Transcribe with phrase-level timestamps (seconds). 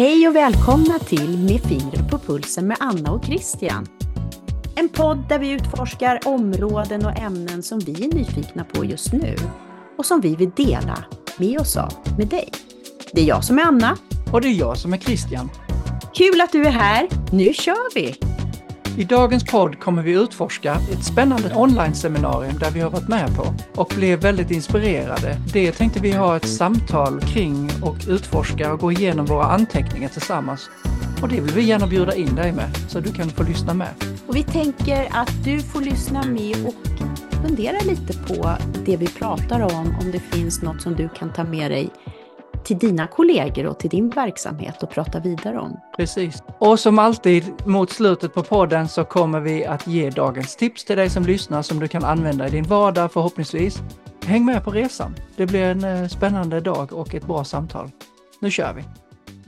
[0.00, 3.86] Hej och välkomna till Med fingret på pulsen med Anna och Christian.
[4.76, 9.36] En podd där vi utforskar områden och ämnen som vi är nyfikna på just nu
[9.98, 11.04] och som vi vill dela
[11.36, 12.50] med oss av med dig.
[13.12, 13.96] Det är jag som är Anna.
[14.32, 15.50] Och det är jag som är Christian.
[16.14, 17.08] Kul att du är här.
[17.32, 18.29] Nu kör vi!
[18.96, 23.54] I dagens podd kommer vi utforska ett spännande online-seminarium där vi har varit med på
[23.80, 25.36] och blev väldigt inspirerade.
[25.52, 30.70] Det tänkte vi ha ett samtal kring och utforska och gå igenom våra anteckningar tillsammans.
[31.22, 33.88] Och det vill vi gärna bjuda in dig med, så du kan få lyssna med.
[34.26, 36.74] Och vi tänker att du får lyssna med och
[37.42, 41.44] fundera lite på det vi pratar om, om det finns något som du kan ta
[41.44, 41.90] med dig
[42.64, 45.80] till dina kollegor och till din verksamhet och prata vidare om.
[45.96, 46.42] Precis.
[46.58, 50.96] Och som alltid mot slutet på podden så kommer vi att ge dagens tips till
[50.96, 53.78] dig som lyssnar som du kan använda i din vardag förhoppningsvis.
[54.24, 55.14] Häng med på resan.
[55.36, 57.90] Det blir en eh, spännande dag och ett bra samtal.
[58.40, 58.84] Nu kör vi!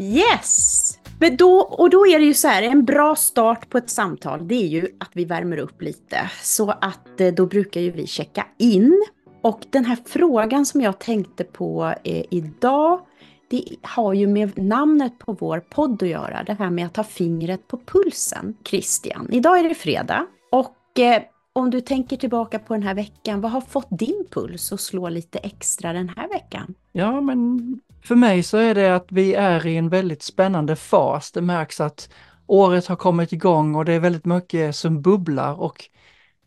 [0.04, 0.98] Yes!
[1.18, 4.48] Men då, och då är det ju så här, en bra start på ett samtal,
[4.48, 6.30] det är ju att vi värmer upp lite.
[6.42, 9.06] Så att eh, då brukar ju vi checka in
[9.42, 13.00] och den här frågan som jag tänkte på eh, idag,
[13.50, 16.42] det har ju med namnet på vår podd att göra.
[16.42, 19.28] Det här med att ha fingret på pulsen, Christian.
[19.32, 23.50] Idag är det fredag och eh, om du tänker tillbaka på den här veckan, vad
[23.50, 26.74] har fått din puls att slå lite extra den här veckan?
[26.92, 27.60] Ja, men
[28.04, 31.32] för mig så är det att vi är i en väldigt spännande fas.
[31.32, 32.08] Det märks att
[32.46, 35.84] året har kommit igång och det är väldigt mycket som bubblar och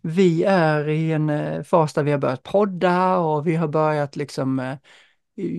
[0.06, 4.16] vi är i en eh, fas där vi har börjat podda och vi har börjat
[4.16, 4.78] liksom eh,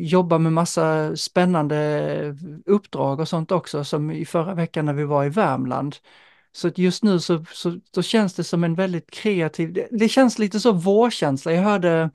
[0.03, 2.35] jobba med massa spännande eh,
[2.67, 5.97] uppdrag och sånt också som i förra veckan när vi var i Värmland.
[6.53, 10.39] Så just nu så, så, då känns det som en väldigt kreativ, det, det, känns
[10.39, 11.53] lite så vårkänsla.
[11.53, 12.11] Jag hörde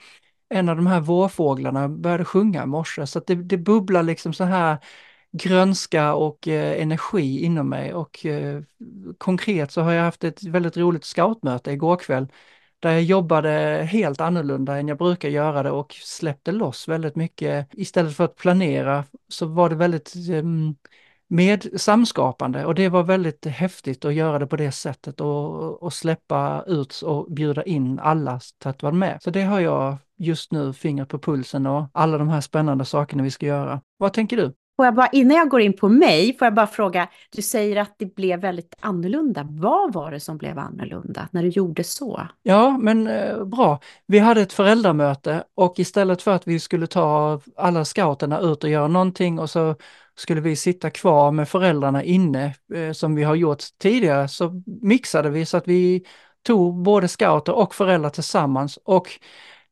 [0.49, 4.33] en av de här vårfåglarna började sjunga i morse så att det, det bubblar liksom
[4.33, 4.77] så här
[5.31, 8.61] grönska och eh, energi inom mig och eh,
[9.17, 12.27] konkret så har jag haft ett väldigt roligt scoutmöte igår kväll
[12.79, 13.49] där jag jobbade
[13.91, 17.67] helt annorlunda än jag brukar göra det och släppte loss väldigt mycket.
[17.73, 20.43] Istället för att planera så var det väldigt eh,
[21.27, 25.93] med samskapande och det var väldigt häftigt att göra det på det sättet och, och
[25.93, 29.19] släppa ut och bjuda in alla att vara med.
[29.23, 33.23] Så det har jag just nu fingret på pulsen och alla de här spännande sakerna
[33.23, 33.81] vi ska göra.
[33.97, 34.53] Vad tänker du?
[34.75, 37.77] Får jag bara, innan jag går in på mig, får jag bara fråga, du säger
[37.77, 39.47] att det blev väldigt annorlunda.
[39.49, 42.27] Vad var det som blev annorlunda när du gjorde så?
[42.43, 43.79] Ja, men eh, bra.
[44.05, 48.69] Vi hade ett föräldramöte och istället för att vi skulle ta alla scouterna ut och
[48.69, 49.75] göra någonting och så
[50.15, 55.29] skulle vi sitta kvar med föräldrarna inne eh, som vi har gjort tidigare så mixade
[55.29, 56.05] vi så att vi
[56.43, 59.07] tog både scouter och föräldrar tillsammans och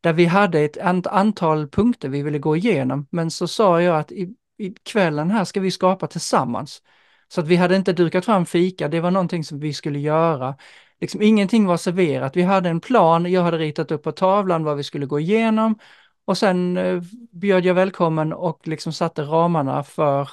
[0.01, 3.07] där vi hade ett antal punkter vi ville gå igenom.
[3.09, 4.35] Men så sa jag att i,
[4.83, 6.81] kvällen här ska vi skapa tillsammans.
[7.27, 10.55] Så att vi hade inte dukat fram fika, det var någonting som vi skulle göra.
[11.01, 12.35] Liksom ingenting var serverat.
[12.35, 15.79] Vi hade en plan, jag hade ritat upp på tavlan vad vi skulle gå igenom
[16.25, 20.29] och sen eh, bjöd jag välkommen och liksom satte ramarna för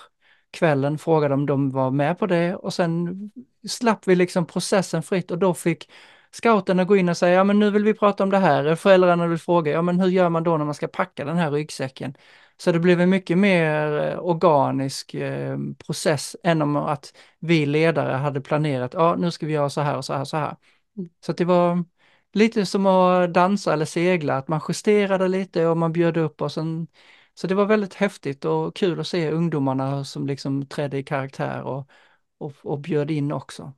[0.50, 3.31] kvällen, frågade om de var med på det och sen
[3.69, 5.91] slapp vi liksom processen fritt och då fick
[6.31, 8.75] scouterna gå in och säga, ja men nu vill vi prata om det här.
[8.75, 11.50] Föräldrarna vill fråga, ja men hur gör man då när man ska packa den här
[11.50, 12.15] ryggsäcken?
[12.56, 18.12] Så det blev en mycket mer eh, organisk eh, process än om att vi ledare
[18.12, 20.56] hade planerat, ja nu ska vi göra så här och så här och så här.
[20.96, 21.08] Mm.
[21.20, 21.84] Så det var
[22.32, 26.52] lite som att dansa eller segla, att man justerade lite och man bjöd upp och
[26.52, 26.86] sen
[27.34, 31.62] så det var väldigt häftigt och kul att se ungdomarna som liksom trädde i karaktär
[31.62, 31.90] och,
[32.38, 33.72] och, och bjöd in också.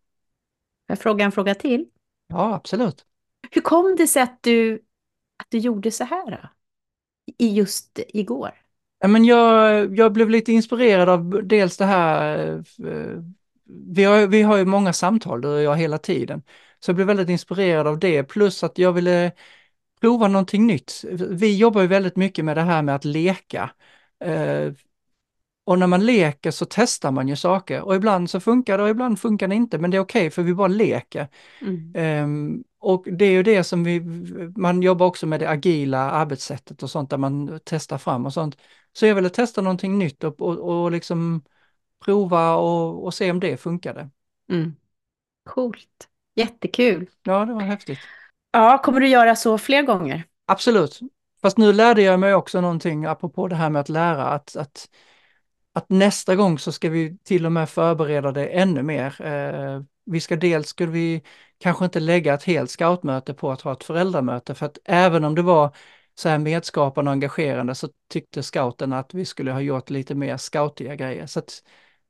[0.86, 1.88] Jag frågar en fråga till.
[2.26, 3.06] Ja, absolut.
[3.50, 4.74] Hur kom det sig att du,
[5.36, 6.48] att du gjorde så här då?
[7.38, 8.67] I just igår?
[9.06, 12.48] Men jag, jag blev lite inspirerad av dels det här,
[12.84, 13.22] eh,
[13.94, 16.42] vi har, vi har ju många samtal du och jag hela tiden,
[16.81, 19.32] så jag blev väldigt inspirerad av det, plus att jag ville
[20.00, 21.05] prova någonting nytt.
[21.31, 23.70] Vi jobbar ju väldigt mycket med det här med att leka.
[24.25, 24.72] Eh,
[25.64, 28.90] och när man leker så testar man ju saker och ibland så funkar det och
[28.90, 31.28] ibland funkar det inte, men det är okej okay, för vi bara leker.
[31.61, 32.25] Mm.
[32.25, 34.00] Um, och det är ju det som vi,
[34.56, 38.56] man jobbar också med det agila arbetssättet och sånt där man testar fram och sånt.
[38.98, 41.42] Så jag ville testa någonting nytt och, och, och liksom
[42.04, 44.10] prova och, och, se om det funkade.
[44.50, 44.76] Mm.
[45.44, 47.10] Coolt, jättekul.
[47.22, 47.98] Ja, det var häftigt.
[48.50, 50.24] Ja, kommer du göra så fler gånger?
[50.46, 51.00] Absolut.
[51.42, 54.88] Fast nu lärde jag mig också någonting apropå det här med att lära att, att
[55.72, 59.22] att nästa gång så ska vi till och med förbereda det ännu mer.
[59.22, 61.22] Eh, vi ska dels, skulle vi
[61.58, 65.34] kanske inte lägga ett helt scoutmöte på att ha ett föräldramöte för att även om
[65.34, 65.76] det var
[66.19, 70.37] så här medskapande och engagerande så tyckte scouten att vi skulle ha gjort lite mer
[70.37, 71.26] scoutiga grejer.
[71.26, 71.43] Så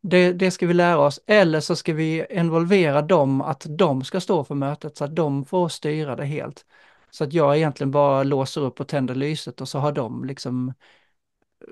[0.01, 4.21] Det, det ska vi lära oss, eller så ska vi involvera dem att de ska
[4.21, 6.65] stå för mötet så att de får styra det helt.
[7.11, 10.73] Så att jag egentligen bara låser upp och tänder lyset och så har de liksom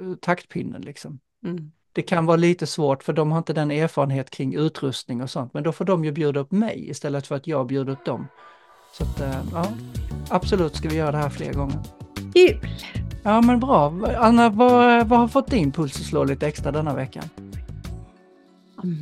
[0.01, 1.21] eh, taktpinnen liksom.
[1.45, 1.73] Mm.
[1.93, 5.55] Det kan vara lite svårt för de har inte den erfarenhet kring utrustning och sånt,
[5.55, 8.27] men då får de ju bjuda upp mig istället för att jag bjuder upp dem.
[8.93, 9.69] Så att, eh, ja,
[10.31, 12.06] absolut ska vi göra det här fler gånger.
[12.37, 12.69] Kul!
[13.23, 13.93] Ja men bra.
[14.17, 17.25] Anna, vad, vad har fått din puls att slå lite extra denna veckan?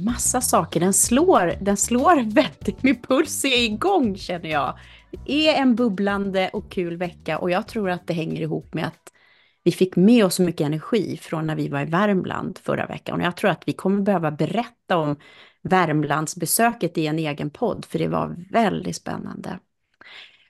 [0.05, 0.81] Massa saker.
[0.81, 2.83] Den slår, den slår väldigt.
[2.83, 4.79] Min puls är igång känner jag.
[5.27, 8.87] Det är en bubblande och kul vecka och jag tror att det hänger ihop med
[8.87, 9.13] att
[9.63, 13.21] vi fick med oss så mycket energi från när vi var i Värmland förra veckan.
[13.21, 15.17] Och jag tror att vi kommer behöva berätta om
[15.63, 19.59] Värmlandsbesöket i en egen podd, för det var väldigt spännande.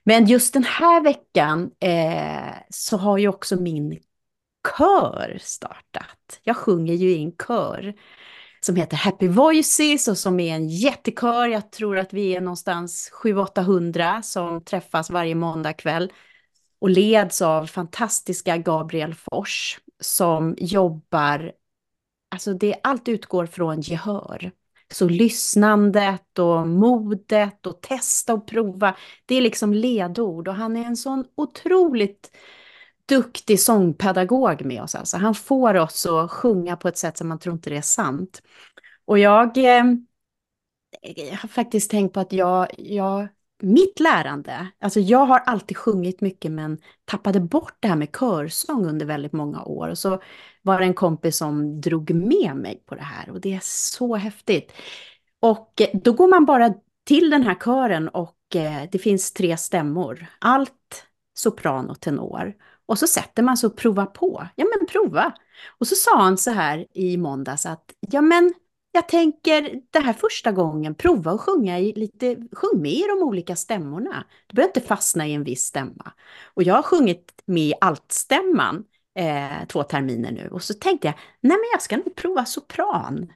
[0.07, 3.99] Men just den här veckan eh, så har ju också min
[4.77, 6.39] kör startat.
[6.43, 7.93] Jag sjunger ju i en kör
[8.65, 11.47] som heter Happy Voices och som är en jättekör.
[11.47, 16.11] Jag tror att vi är någonstans 700-800 som träffas varje måndag kväll
[16.79, 21.51] och leds av fantastiska Gabriel Fors som jobbar,
[22.31, 24.51] alltså det, allt utgår från gehör.
[24.93, 28.95] Så lyssnandet och modet och testa och prova,
[29.25, 32.31] det är liksom ledord och han är en sån otroligt
[33.05, 34.95] duktig sångpedagog med oss.
[34.95, 35.17] Alltså.
[35.17, 38.41] Han får oss att sjunga på ett sätt som man tror inte det är sant.
[39.05, 39.83] Och jag, eh,
[41.01, 43.27] jag har faktiskt tänkt på att jag, jag
[43.63, 48.85] mitt lärande, alltså jag har alltid sjungit mycket men tappade bort det här med körsång
[48.85, 49.89] under väldigt många år.
[49.89, 50.21] Och så
[50.65, 54.15] var det en kompis som drog med mig på det här och det är så
[54.15, 54.71] häftigt.
[55.39, 56.73] Och eh, då går man bara
[57.05, 60.25] till den här kören och eh, det finns tre stämmor.
[60.39, 62.53] Allt, sopran och tenor.
[62.85, 64.47] Och så sätter man sig och provar på.
[64.55, 65.33] Ja men prova.
[65.77, 68.53] Och så sa han så här i måndags att ja men
[68.91, 73.23] jag tänker det här första gången, prova att sjunga i lite, sjung med i de
[73.23, 74.25] olika stämmorna.
[74.47, 76.13] Du behöver inte fastna i en viss stämma.
[76.53, 78.83] Och jag har sjungit med i altstämman
[79.15, 83.33] eh, två terminer nu och så tänkte jag, nej men jag ska nog prova sopran.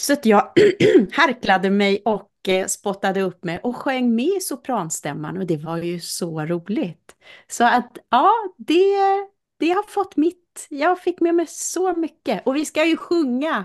[0.00, 0.52] Så att jag
[1.12, 5.76] harklade mig och eh, spottade upp mig och sjöng med i sopranstämman och det var
[5.76, 7.16] ju så roligt.
[7.48, 8.96] Så att ja, det,
[9.58, 13.64] det har fått mitt, jag fick med mig så mycket och vi ska ju sjunga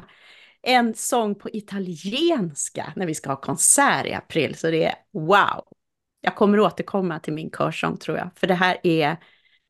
[0.62, 4.56] en sång på italienska när vi ska ha konsert i april.
[4.56, 5.64] Så det är wow!
[6.22, 8.30] Jag kommer återkomma till min körsång tror jag.
[8.36, 9.18] För det här är,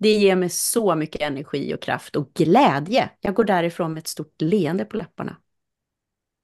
[0.01, 3.09] det ger mig så mycket energi och kraft och glädje.
[3.19, 5.35] Jag går därifrån med ett stort leende på läpparna.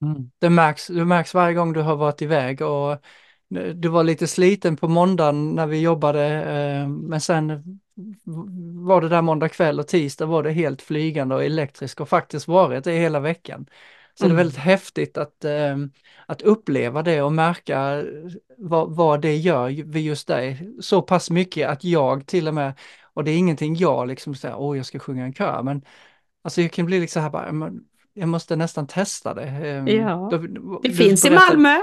[0.01, 0.31] Mm.
[0.39, 2.98] Det, märks, det märks varje gång du har varit iväg och
[3.75, 7.80] du var lite sliten på måndagen när vi jobbade, eh, men sen
[8.86, 12.48] var det där måndag kväll och tisdag var det helt flygande och elektriskt och faktiskt
[12.48, 13.65] varit det hela veckan.
[14.13, 14.36] Så mm.
[14.36, 15.77] det är väldigt häftigt att, eh,
[16.25, 18.04] att uppleva det och märka
[18.57, 20.75] vad, vad det gör vid just dig.
[20.81, 22.74] Så pass mycket att jag till och med,
[23.18, 25.81] och det är ingenting jag liksom säger, åh jag ska sjunga en kör, men
[26.44, 27.72] alltså jag kan bli liksom här bara,
[28.14, 29.44] jag måste nästan testa det.
[29.44, 31.78] Eh, ja, då, det finns i Malmö.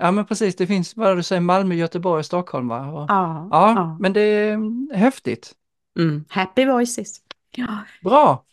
[0.00, 2.86] Ja men precis, det finns vad du säger, Malmö, Göteborg, Stockholm va?
[2.86, 5.52] Och, ja, ja, ja, men det är häftigt.
[5.98, 6.24] Mm.
[6.28, 7.20] Happy voices.
[7.56, 7.78] Ja.
[8.02, 8.44] Bra!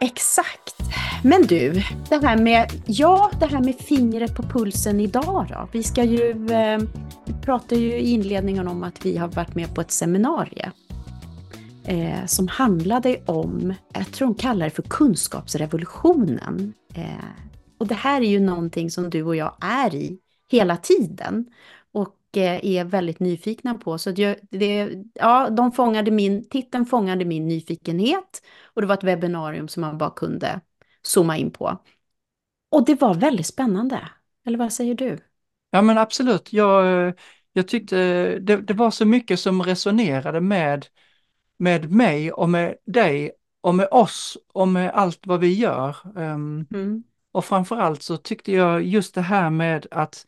[0.00, 0.74] Exakt.
[1.24, 5.68] Men du, det här med, ja, det här med fingret på pulsen idag då.
[5.72, 6.78] Vi ska ju, eh,
[7.24, 10.70] vi pratade ju i inledningen om att vi har varit med på ett seminarium
[11.84, 16.72] eh, som handlade om, jag tror de kallar det för kunskapsrevolutionen.
[16.94, 17.24] Eh,
[17.78, 20.18] och det här är ju någonting som du och jag är i
[20.50, 21.46] hela tiden
[21.92, 23.98] och eh, är väldigt nyfikna på.
[23.98, 29.04] Så det, det, ja, de fångade min, titeln fångade min nyfikenhet och det var ett
[29.04, 30.60] webbinarium som man bara kunde
[31.02, 31.78] zooma in på.
[32.70, 34.08] Och det var väldigt spännande.
[34.46, 35.18] Eller vad säger du?
[35.70, 36.52] Ja men absolut.
[36.52, 37.14] Jag, eh,
[37.52, 40.86] jag tyckte eh, det, det var så mycket som resonerade med,
[41.62, 45.96] med mig och med dig och med oss och med allt vad vi gör.
[46.04, 47.02] Um, mm.
[47.32, 50.26] Och framförallt så tyckte jag just det här med att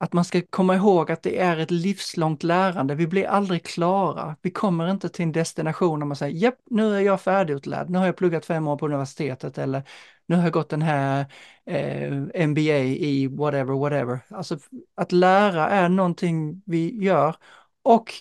[0.00, 2.94] att man ska komma ihåg att det är ett livslångt lärande.
[2.94, 4.36] Vi blir aldrig klara.
[4.42, 7.90] Vi kommer inte till en destination där man säger, japp, nu är jag färdigutlärd.
[7.90, 9.82] Nu har jag pluggat fem år på universitetet eller
[10.26, 11.26] nu har jag gått den här
[11.66, 14.20] eh, MBA i whatever, whatever.
[14.30, 14.58] Alltså
[14.94, 17.36] att lära är någonting vi gör.
[17.82, 18.12] Och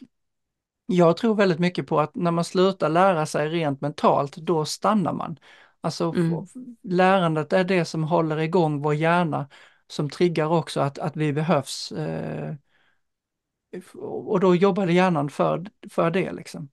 [0.89, 5.13] jag tror väldigt mycket på att när man slutar lära sig rent mentalt, då stannar
[5.13, 5.39] man.
[5.81, 6.45] Alltså mm.
[6.83, 9.49] lärandet är det som håller igång vår hjärna
[9.87, 11.91] som triggar också att, att vi behövs.
[11.91, 12.55] Eh,
[13.95, 16.69] och då jobbade hjärnan för, för det liksom.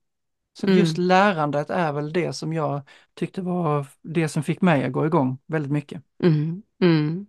[0.59, 2.81] Så just lärandet är väl det som jag
[3.13, 6.01] tyckte var det som fick mig att gå igång väldigt mycket.
[6.23, 7.25] Mm, mm.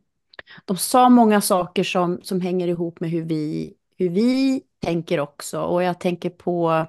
[0.64, 5.60] De sa många saker som, som hänger ihop med hur vi, hur vi tänker också.
[5.60, 6.86] Och jag tänker på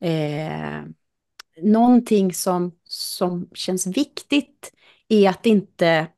[0.00, 0.82] eh,
[1.62, 4.72] någonting som, som känns viktigt
[5.08, 6.08] är att inte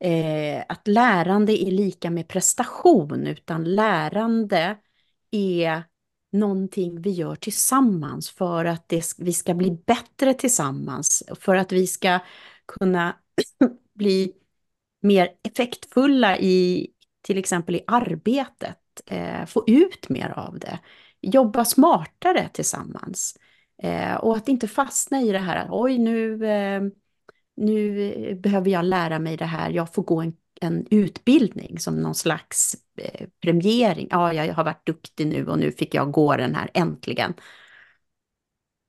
[0.00, 4.76] eh, att lärande är lika med prestation, utan lärande
[5.30, 5.82] är
[6.32, 11.86] någonting vi gör tillsammans för att det, vi ska bli bättre tillsammans, för att vi
[11.86, 12.18] ska
[12.66, 13.16] kunna
[13.94, 14.32] bli
[15.02, 16.88] mer effektfulla i
[17.22, 18.76] till exempel i arbetet,
[19.06, 20.78] eh, få ut mer av det,
[21.20, 23.38] jobba smartare tillsammans.
[23.82, 26.82] Eh, och att inte fastna i det här, oj nu, eh,
[27.56, 32.14] nu behöver jag lära mig det här, jag får gå en, en utbildning som någon
[32.14, 34.08] slags eh, premiering.
[34.10, 37.34] Ja, jag har varit duktig nu och nu fick jag gå den här äntligen.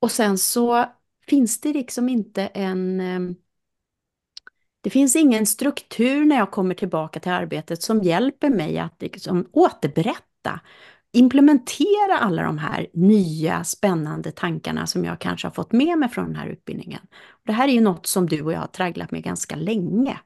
[0.00, 0.86] Och sen så
[1.26, 3.00] finns det liksom inte en...
[3.00, 3.34] Eh,
[4.88, 9.48] det finns ingen struktur när jag kommer tillbaka till arbetet som hjälper mig att liksom
[9.52, 10.60] återberätta
[11.12, 16.24] implementera alla de här nya spännande tankarna som jag kanske har fått med mig från
[16.24, 17.00] den här utbildningen.
[17.42, 20.20] Det här är ju något som du och jag har tragglat med ganska länge.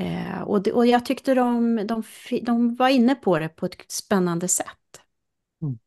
[0.00, 2.02] Eh, och, det, och jag tyckte de, de,
[2.42, 5.00] de var inne på det på ett spännande sätt.
[5.62, 5.78] Mm.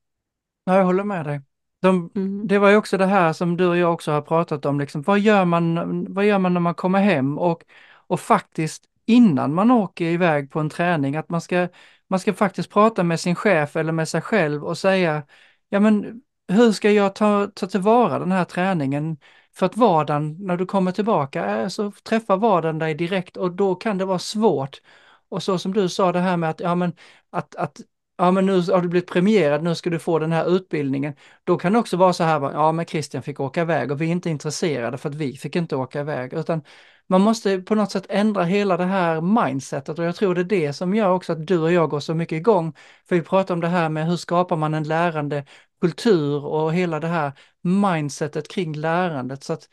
[0.64, 1.42] Jag håller med dig.
[1.82, 2.48] De, mm.
[2.48, 5.02] Det var ju också det här som du och jag också har pratat om, liksom,
[5.02, 7.38] vad, gör man, vad gör man när man kommer hem?
[7.38, 7.64] Och,
[8.08, 11.68] och faktiskt innan man åker iväg på en träning, att man ska
[12.08, 15.24] man ska faktiskt prata med sin chef eller med sig själv och säga,
[15.70, 19.18] ja men hur ska jag ta, ta tillvara den här träningen?
[19.56, 23.76] För att vardagen, när du kommer tillbaka, äh, så träffar vardagen dig direkt och då
[23.76, 24.82] kan det vara svårt.
[25.30, 26.94] Och så som du sa det här med att, ja men,
[27.30, 27.82] att, att
[28.18, 31.14] ja men nu har du blivit premierad, nu ska du få den här utbildningen.
[31.44, 34.08] Då kan det också vara så här, ja men Christian fick åka iväg och vi
[34.08, 36.34] är inte intresserade för att vi fick inte åka iväg.
[36.34, 36.64] Utan
[37.08, 40.44] man måste på något sätt ändra hela det här mindsetet och jag tror det är
[40.44, 42.74] det som gör också att du och jag går så mycket igång.
[43.10, 45.46] För vi pratar om det här med hur skapar man en lärande
[45.82, 47.32] kultur och hela det här
[47.62, 49.44] mindsetet kring lärandet.
[49.44, 49.70] Så att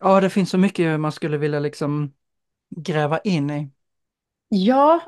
[0.00, 2.12] ja, det finns så mycket man skulle vilja liksom
[2.76, 3.70] gräva in i.
[4.48, 5.00] Ja,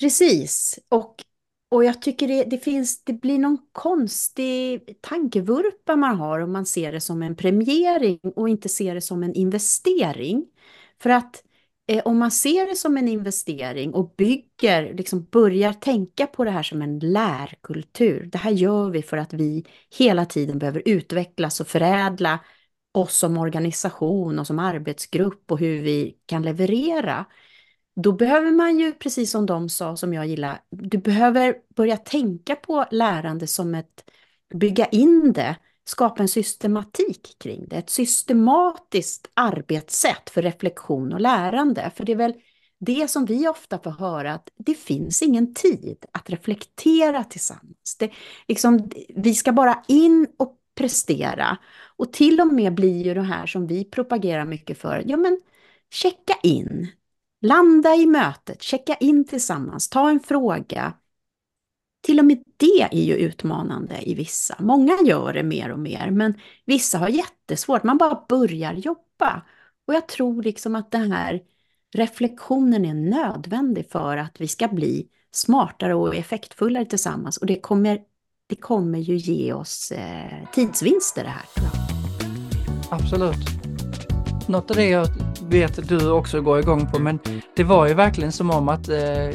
[0.00, 0.78] precis.
[0.88, 1.16] Och
[1.68, 6.66] och jag tycker det, det, finns, det blir någon konstig tankevurpa man har om man
[6.66, 10.46] ser det som en premiering och inte ser det som en investering.
[11.02, 11.42] För att
[11.88, 16.50] eh, om man ser det som en investering och bygger, liksom börjar tänka på det
[16.50, 18.28] här som en lärkultur.
[18.32, 19.64] Det här gör vi för att vi
[19.98, 22.40] hela tiden behöver utvecklas och förädla
[22.94, 27.26] oss som organisation och som arbetsgrupp och hur vi kan leverera.
[27.96, 32.56] Då behöver man ju, precis som de sa, som jag gillar, du behöver börja tänka
[32.56, 34.10] på lärande som ett,
[34.54, 41.90] bygga in det, skapa en systematik kring det, ett systematiskt arbetssätt för reflektion och lärande.
[41.94, 42.34] För det är väl
[42.78, 47.96] det som vi ofta får höra, att det finns ingen tid att reflektera tillsammans.
[47.98, 48.10] Det,
[48.48, 51.58] liksom, vi ska bara in och prestera.
[51.96, 55.40] Och till och med blir ju det här som vi propagerar mycket för, ja men
[55.90, 56.88] checka in,
[57.46, 60.92] Landa i mötet, checka in tillsammans, ta en fråga.
[62.02, 64.56] Till och med det är ju utmanande i vissa.
[64.58, 66.34] Många gör det mer och mer, men
[66.64, 67.82] vissa har jättesvårt.
[67.82, 69.42] Man bara börjar jobba.
[69.86, 71.40] Och jag tror liksom att den här
[71.94, 77.36] reflektionen är nödvändig för att vi ska bli smartare och effektfullare tillsammans.
[77.36, 78.00] Och det kommer,
[78.46, 81.44] det kommer ju ge oss eh, tidsvinster det här.
[82.90, 83.46] Absolut.
[84.48, 85.06] Något av det jag
[85.48, 87.18] vet du också går igång på, men
[87.56, 89.30] det var ju verkligen som om att eh,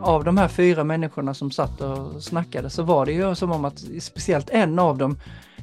[0.00, 3.64] av de här fyra människorna som satt och snackade så var det ju som om
[3.64, 5.18] att speciellt en av dem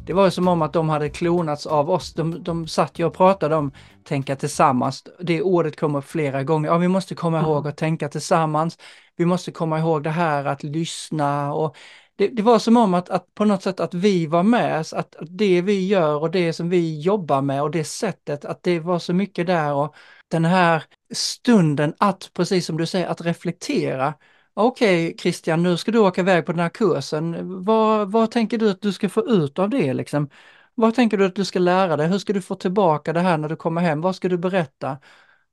[0.09, 2.13] det var ju som om att de hade klonats av oss.
[2.13, 3.71] De, de satt ju och pratade om
[4.03, 5.03] tänka tillsammans.
[5.19, 6.69] Det ordet kommer flera gånger.
[6.69, 8.77] Ja, vi måste komma ihåg att tänka tillsammans.
[9.17, 11.75] Vi måste komma ihåg det här att lyssna och
[12.19, 14.93] det, det, var som om att, att, på något sätt att vi var med, att,
[14.93, 18.79] att det vi gör och det som vi jobbar med och det sättet, att det
[18.79, 19.95] var så mycket där och
[20.27, 20.83] den här
[21.13, 24.13] stunden att, precis som du säger, att reflektera.
[24.53, 27.35] Okej okay, Christian, nu ska du åka iväg på den här kursen.
[27.63, 30.29] Vad, vad tänker du att du ska få ut av det liksom?
[30.75, 32.07] Vad tänker du att du ska lära dig?
[32.07, 34.01] Hur ska du få tillbaka det här när du kommer hem?
[34.01, 34.97] Vad ska du berätta?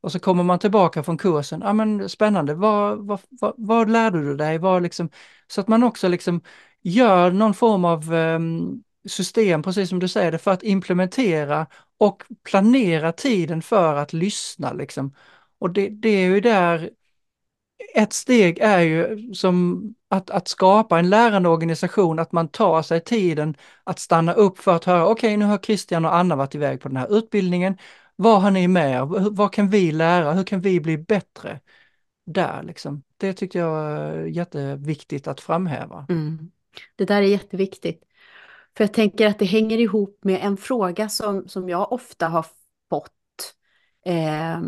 [0.01, 1.61] Och så kommer man tillbaka från kursen.
[1.65, 4.59] Ja men spännande, vad, vad, vad, vad lärde du dig?
[4.59, 5.11] Vad liksom,
[5.47, 6.41] så att man också liksom
[6.83, 11.67] gör någon form av um, system, precis som du säger, för att implementera
[11.99, 14.73] och planera tiden för att lyssna.
[14.73, 15.15] Liksom.
[15.59, 16.91] Och det, det är ju där
[17.95, 23.01] ett steg är ju som att, att skapa en lärande organisation, att man tar sig
[23.01, 26.55] tiden att stanna upp för att höra, okej okay, nu har Christian och Anna varit
[26.55, 27.79] iväg på den här utbildningen,
[28.17, 29.07] vad har ni med?
[29.31, 30.33] Vad kan vi lära?
[30.33, 31.61] Hur kan vi bli bättre?
[32.27, 33.03] Där liksom.
[33.17, 36.07] Det tyckte jag var jätteviktigt att framhäva.
[36.09, 36.51] Mm.
[36.97, 38.03] Det där är jätteviktigt.
[38.77, 42.47] För jag tänker att det hänger ihop med en fråga som, som jag ofta har
[42.91, 43.55] fått
[44.05, 44.61] eh,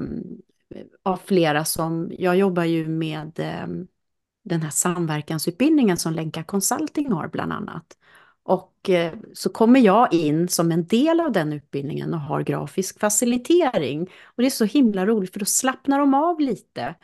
[1.02, 3.66] av flera som, jag jobbar ju med eh,
[4.44, 7.97] den här samverkansutbildningen som Länka Consulting har bland annat.
[8.48, 13.00] Och eh, så kommer jag in som en del av den utbildningen och har grafisk
[13.00, 14.02] facilitering.
[14.02, 16.94] Och det är så himla roligt för då slappnar de av lite.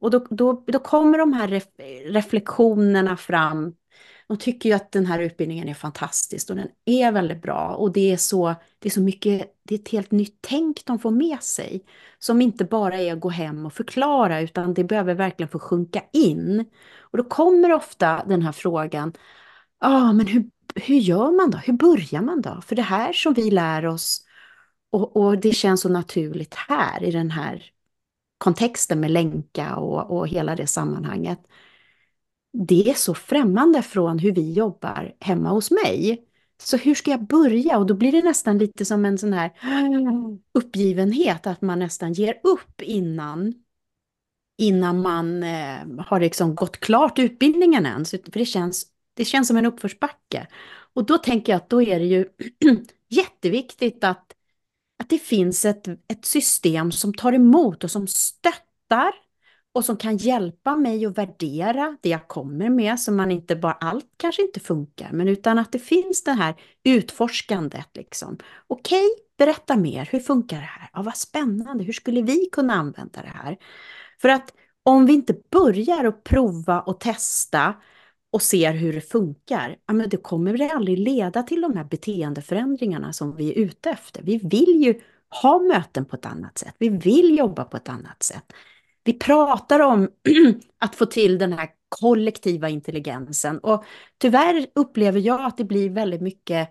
[0.00, 1.64] Och då, då, då kommer de här ref,
[2.04, 3.74] reflektionerna fram
[4.30, 7.92] de tycker ju att den här utbildningen är fantastisk och den är väldigt bra och
[7.92, 11.10] det är så, det är så mycket, det är ett helt nytt tänk de får
[11.10, 11.84] med sig.
[12.18, 16.02] Som inte bara är att gå hem och förklara utan det behöver verkligen få sjunka
[16.12, 16.64] in.
[17.00, 19.12] Och då kommer ofta den här frågan,
[19.80, 21.58] ah, men hur, hur gör man då?
[21.58, 22.60] Hur börjar man då?
[22.60, 24.24] För det här som vi lär oss
[24.90, 27.64] och, och det känns så naturligt här i den här
[28.38, 31.40] kontexten med länka och, och hela det sammanhanget
[32.52, 36.26] det är så främmande från hur vi jobbar hemma hos mig.
[36.62, 37.78] Så hur ska jag börja?
[37.78, 39.50] Och då blir det nästan lite som en sån här
[40.54, 43.54] uppgivenhet, att man nästan ger upp innan,
[44.58, 48.10] innan man eh, har liksom gått klart utbildningen ens.
[48.10, 48.86] För det känns,
[49.20, 50.46] det känns som en uppförsbacke.
[50.94, 52.26] Och då tänker jag att då är det ju
[53.08, 54.34] jätteviktigt att,
[54.98, 59.12] att det finns ett, ett system som tar emot och som stöttar
[59.72, 63.72] och som kan hjälpa mig att värdera det jag kommer med, så man inte bara,
[63.72, 68.38] allt kanske inte funkar, men utan att det finns det här utforskandet liksom.
[68.66, 69.08] Okej,
[69.38, 70.90] berätta mer, hur funkar det här?
[70.92, 73.56] Ja, vad spännande, hur skulle vi kunna använda det här?
[74.20, 77.74] För att om vi inte börjar att prova och testa
[78.30, 81.84] och ser hur det funkar, ja, men då kommer det aldrig leda till de här
[81.84, 84.22] beteendeförändringarna som vi är ute efter.
[84.22, 85.00] Vi vill ju
[85.42, 88.52] ha möten på ett annat sätt, vi vill jobba på ett annat sätt.
[89.04, 90.08] Vi pratar om
[90.78, 93.84] att få till den här kollektiva intelligensen och
[94.18, 96.70] tyvärr upplever jag att det blir väldigt mycket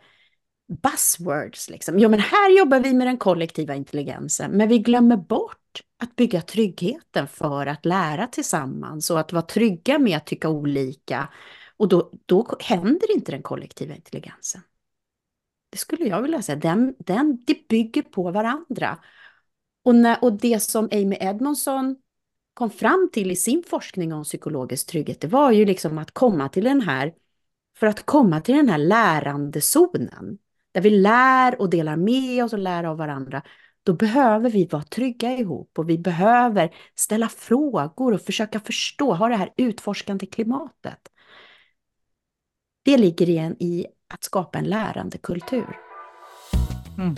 [0.84, 1.70] buzzwords.
[1.70, 2.00] Liksom.
[2.00, 5.59] Ja, men här jobbar vi med den kollektiva intelligensen, men vi glömmer bort
[5.98, 11.30] att bygga tryggheten för att lära tillsammans och att vara trygga med att tycka olika.
[11.78, 14.62] Och då, då händer inte den kollektiva intelligensen.
[15.70, 16.56] Det skulle jag vilja säga.
[16.56, 19.00] Den, den, det bygger på varandra.
[19.84, 21.96] Och, när, och det som Amy Edmondson
[22.54, 26.50] kom fram till i sin forskning om psykologisk trygghet, det var ju liksom att komma
[26.50, 27.14] till den här,
[27.78, 30.38] för att komma till den här lärandezonen,
[30.72, 33.42] där vi lär och delar med oss och lär av varandra,
[33.84, 39.28] då behöver vi vara trygga ihop och vi behöver ställa frågor och försöka förstå, ha
[39.28, 41.00] det här utforskande klimatet.
[42.86, 45.78] Det ligger igen i att skapa en lärande kultur.
[46.98, 47.16] Mm.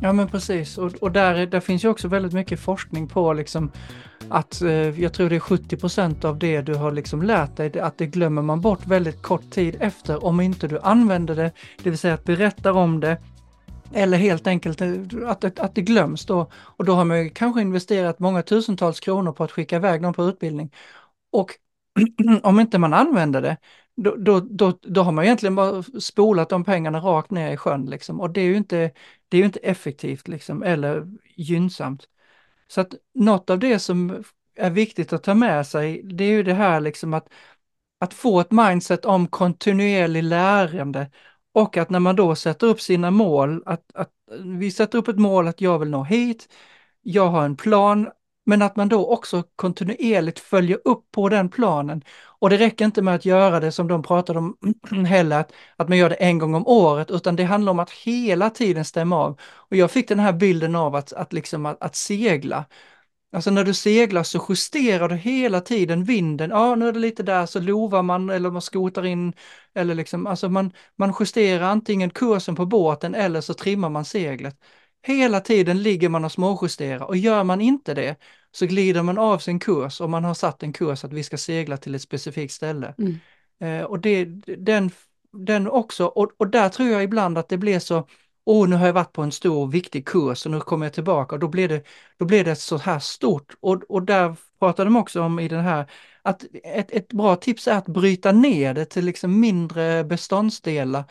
[0.00, 3.70] Ja men precis och, och där, där finns ju också väldigt mycket forskning på liksom
[4.28, 7.98] att eh, jag tror det är 70% av det du har liksom lärt dig, att
[7.98, 11.98] det glömmer man bort väldigt kort tid efter om inte du använder det, det vill
[11.98, 13.16] säga att berättar om det,
[13.94, 14.92] eller helt enkelt eh,
[15.26, 16.50] att, att det glöms då.
[16.54, 20.14] Och då har man ju kanske investerat många tusentals kronor på att skicka iväg någon
[20.14, 20.72] på utbildning.
[21.32, 21.54] Och
[22.42, 23.56] om inte man använder det,
[23.96, 27.86] då, då, då, då, har man egentligen bara spolat de pengarna rakt ner i sjön.
[27.86, 28.20] Liksom.
[28.20, 28.90] Och det är ju inte,
[29.28, 32.08] det är inte effektivt liksom, eller gynnsamt.
[32.68, 34.24] Så att något av det som
[34.56, 37.28] är viktigt att ta med sig, det är ju det här liksom att,
[38.00, 41.10] att få ett mindset om kontinuerlig lärande
[41.58, 44.10] och att när man då sätter upp sina mål, att, att
[44.44, 46.48] vi sätter upp ett mål att jag vill nå hit,
[47.02, 48.08] jag har en plan,
[48.46, 52.02] men att man då också kontinuerligt följer upp på den planen.
[52.40, 54.56] Och det räcker inte med att göra det som de pratade om
[55.06, 57.90] heller, att, att man gör det en gång om året, utan det handlar om att
[57.90, 59.40] hela tiden stämma av.
[59.42, 62.64] Och jag fick den här bilden av att, att, liksom, att, att segla.
[63.32, 66.50] Alltså när du seglar så justerar du hela tiden vinden.
[66.50, 69.32] Ja, nu är det lite där så lovar man eller man skotar in.
[69.74, 74.56] Eller liksom, alltså man, man justerar antingen kursen på båten eller så trimmar man seglet.
[75.02, 78.16] Hela tiden ligger man och småjusterar och gör man inte det
[78.52, 81.38] så glider man av sin kurs om man har satt en kurs att vi ska
[81.38, 82.94] segla till ett specifikt ställe.
[82.98, 83.18] Mm.
[83.60, 84.24] Eh, och det,
[84.56, 84.90] den,
[85.32, 88.06] den också, och, och där tror jag ibland att det blir så,
[88.48, 91.34] åh nu har jag varit på en stor viktig kurs och nu kommer jag tillbaka
[91.34, 91.82] och då blir det,
[92.18, 93.54] då blir det så här stort.
[93.60, 95.90] Och, och där pratar de också om i den här,
[96.22, 101.04] att ett, ett bra tips är att bryta ner det till liksom mindre beståndsdelar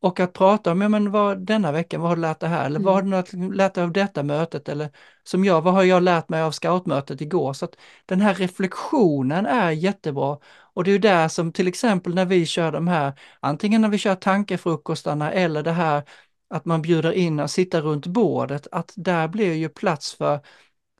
[0.00, 2.66] Och att prata om, ja men vad, denna veckan, vad har du lärt dig här?
[2.66, 4.68] Eller vad har du lärt dig av detta mötet?
[4.68, 4.90] Eller
[5.24, 7.52] som jag, vad har jag lärt mig av scoutmötet igår?
[7.52, 10.38] Så att den här reflektionen är jättebra.
[10.74, 13.88] Och det är ju där som till exempel när vi kör de här, antingen när
[13.88, 16.02] vi kör tankefrukostarna eller det här
[16.48, 20.40] att man bjuder in att sitta runt bordet, att där blir ju plats för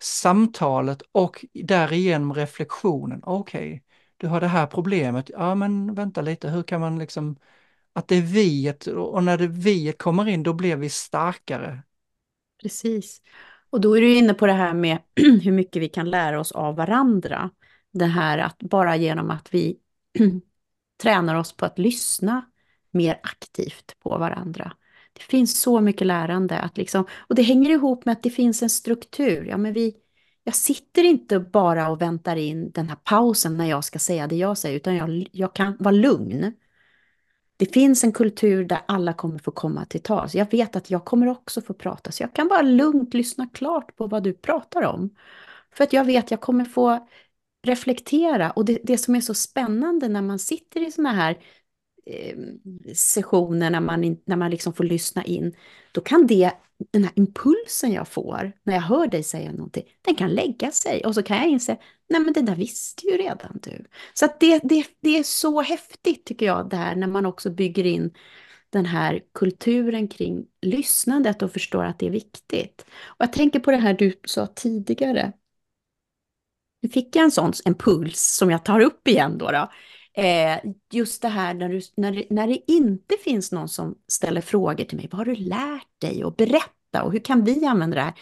[0.00, 3.20] samtalet och därigenom reflektionen.
[3.24, 3.80] Okej, okay,
[4.16, 5.30] du har det här problemet.
[5.30, 7.36] Ja, men vänta lite, hur kan man liksom
[7.92, 11.82] att det är viet och när det viet kommer in då blir vi starkare.
[12.62, 13.20] Precis.
[13.70, 14.98] Och då är du inne på det här med
[15.42, 17.50] hur mycket vi kan lära oss av varandra.
[17.92, 19.78] Det här att bara genom att vi
[21.02, 22.50] tränar oss på att lyssna
[22.90, 24.72] mer aktivt på varandra.
[25.16, 28.62] Det finns så mycket lärande att liksom, och det hänger ihop med att det finns
[28.62, 29.44] en struktur.
[29.44, 29.94] Ja, men vi,
[30.44, 34.36] jag sitter inte bara och väntar in den här pausen när jag ska säga det
[34.36, 36.52] jag säger, utan jag, jag kan vara lugn.
[37.56, 40.34] Det finns en kultur där alla kommer få komma till tals.
[40.34, 43.96] Jag vet att jag kommer också få prata, så jag kan bara lugnt lyssna klart
[43.96, 45.14] på vad du pratar om.
[45.74, 47.08] För att jag vet att jag kommer få
[47.62, 48.50] reflektera.
[48.50, 51.38] Och det, det som är så spännande när man sitter i såna här
[52.10, 52.36] Eh,
[52.94, 55.54] sessioner, när man, när man liksom får lyssna in,
[55.92, 56.50] då kan det,
[56.92, 61.04] den här impulsen jag får när jag hör dig säga någonting, den kan lägga sig.
[61.04, 61.76] Och så kan jag inse,
[62.08, 63.84] nej men det där visste ju redan du.
[64.14, 67.86] Så att det, det, det är så häftigt tycker jag, där när man också bygger
[67.86, 68.14] in
[68.70, 72.86] den här kulturen kring lyssnandet och förstår att det är viktigt.
[73.04, 75.32] Och jag tänker på det här du sa tidigare.
[76.82, 79.50] Nu fick jag en sån en puls som jag tar upp igen då.
[79.50, 79.70] då.
[80.16, 80.58] Eh,
[80.92, 84.84] just det här när, du, när, det, när det inte finns någon som ställer frågor
[84.84, 85.08] till mig.
[85.10, 86.24] Vad har du lärt dig?
[86.24, 88.14] Och berätta och hur kan vi använda det här?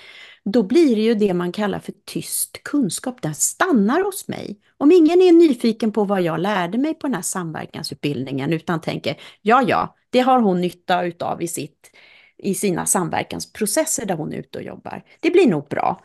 [0.45, 3.23] Då blir det ju det man kallar för tyst kunskap.
[3.23, 4.61] Den stannar hos mig.
[4.77, 9.21] Om ingen är nyfiken på vad jag lärde mig på den här samverkansutbildningen utan tänker
[9.43, 11.91] ja, ja, det har hon nytta utav i, sitt,
[12.39, 15.05] i sina samverkansprocesser där hon är ute och jobbar.
[15.21, 16.01] Det blir nog bra.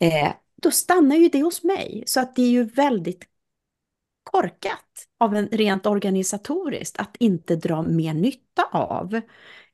[0.00, 2.02] Eh, då stannar ju det hos mig.
[2.06, 3.31] Så att det är ju väldigt
[4.22, 9.20] korkat av en rent organisatoriskt att inte dra mer nytta av.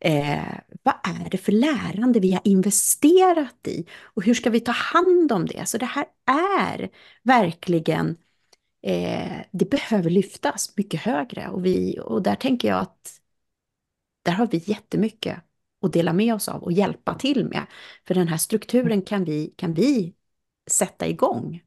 [0.00, 4.72] Eh, vad är det för lärande vi har investerat i och hur ska vi ta
[4.72, 5.68] hand om det?
[5.68, 6.90] Så det här är
[7.22, 8.16] verkligen,
[8.82, 13.20] eh, det behöver lyftas mycket högre och, vi, och där tänker jag att
[14.22, 15.38] där har vi jättemycket
[15.82, 17.66] att dela med oss av och hjälpa till med.
[18.06, 20.14] För den här strukturen kan vi, kan vi
[20.70, 21.62] sätta igång,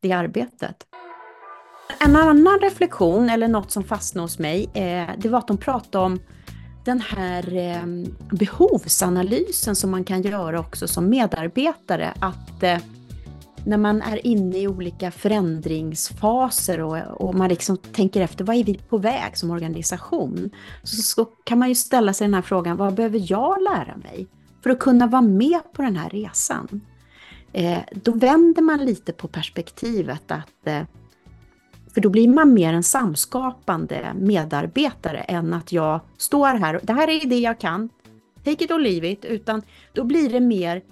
[0.00, 0.86] det arbetet.
[2.00, 6.04] En annan reflektion, eller något som fastnade hos mig, eh, det var att de pratade
[6.04, 6.20] om
[6.84, 7.86] den här eh,
[8.30, 12.12] behovsanalysen som man kan göra också som medarbetare.
[12.20, 12.78] Att eh,
[13.64, 18.64] när man är inne i olika förändringsfaser och, och man liksom tänker efter, vad är
[18.64, 20.50] vi på väg som organisation?
[20.82, 24.26] Så, så kan man ju ställa sig den här frågan, vad behöver jag lära mig
[24.62, 26.80] för att kunna vara med på den här resan?
[27.52, 30.82] Eh, då vänder man lite på perspektivet att eh,
[31.94, 36.92] för då blir man mer en samskapande medarbetare än att jag står här och det
[36.92, 37.88] här är det jag kan,
[38.44, 40.82] take it or leave it, utan då blir det mer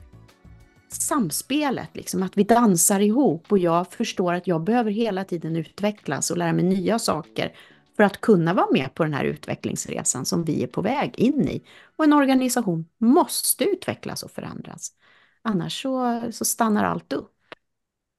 [0.88, 6.30] samspelet, liksom, att vi dansar ihop och jag förstår att jag behöver hela tiden utvecklas
[6.30, 7.52] och lära mig nya saker
[7.96, 11.48] för att kunna vara med på den här utvecklingsresan som vi är på väg in
[11.48, 11.62] i.
[11.96, 14.92] Och en organisation måste utvecklas och förändras.
[15.42, 17.32] Annars så, så stannar allt upp.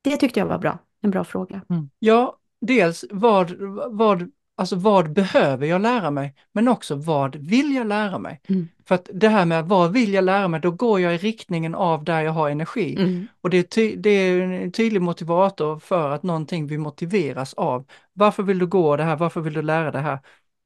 [0.03, 1.61] Det tyckte jag var bra, en bra fråga.
[1.69, 1.89] Mm.
[1.99, 2.37] Ja,
[2.67, 3.51] dels vad,
[3.91, 8.41] vad, alltså vad behöver jag lära mig, men också vad vill jag lära mig?
[8.49, 8.67] Mm.
[8.85, 11.75] För att det här med vad vill jag lära mig, då går jag i riktningen
[11.75, 12.95] av där jag har energi.
[12.95, 13.27] Mm.
[13.41, 17.85] Och det är, ty, det är en tydlig motivator för att någonting vi motiveras av.
[18.13, 19.15] Varför vill du gå det här?
[19.15, 20.19] Varför vill du lära det här?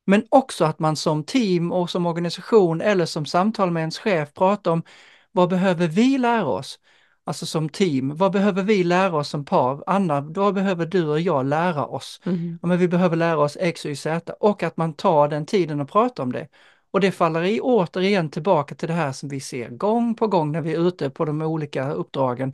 [0.05, 4.33] Men också att man som team och som organisation eller som samtal med ens chef
[4.33, 4.83] pratar om
[5.31, 6.79] vad behöver vi lära oss?
[7.27, 9.83] Alltså som team, vad behöver vi lära oss som par?
[9.87, 12.21] Anna, vad behöver du och jag lära oss?
[12.25, 12.59] Mm.
[12.61, 15.81] Ja, men vi behöver lära oss X, Y, Z och att man tar den tiden
[15.81, 16.47] och pratar om det.
[16.91, 20.51] Och det faller i återigen tillbaka till det här som vi ser gång på gång
[20.51, 22.53] när vi är ute på de olika uppdragen.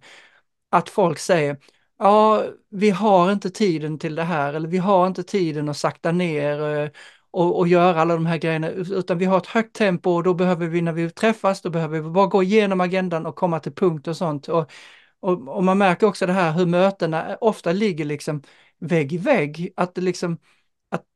[0.70, 1.58] Att folk säger,
[2.00, 6.12] ja, vi har inte tiden till det här eller vi har inte tiden att sakta
[6.12, 6.90] ner eh,
[7.34, 10.34] och, och göra alla de här grejerna, utan vi har ett högt tempo och då
[10.34, 13.72] behöver vi när vi träffas, då behöver vi bara gå igenom agendan och komma till
[13.76, 14.48] punkt och sånt.
[14.48, 14.72] Och,
[15.20, 18.44] och, och man märker också det här hur mötena ofta ligger liksom
[18.80, 20.38] vägg i vägg, att det liksom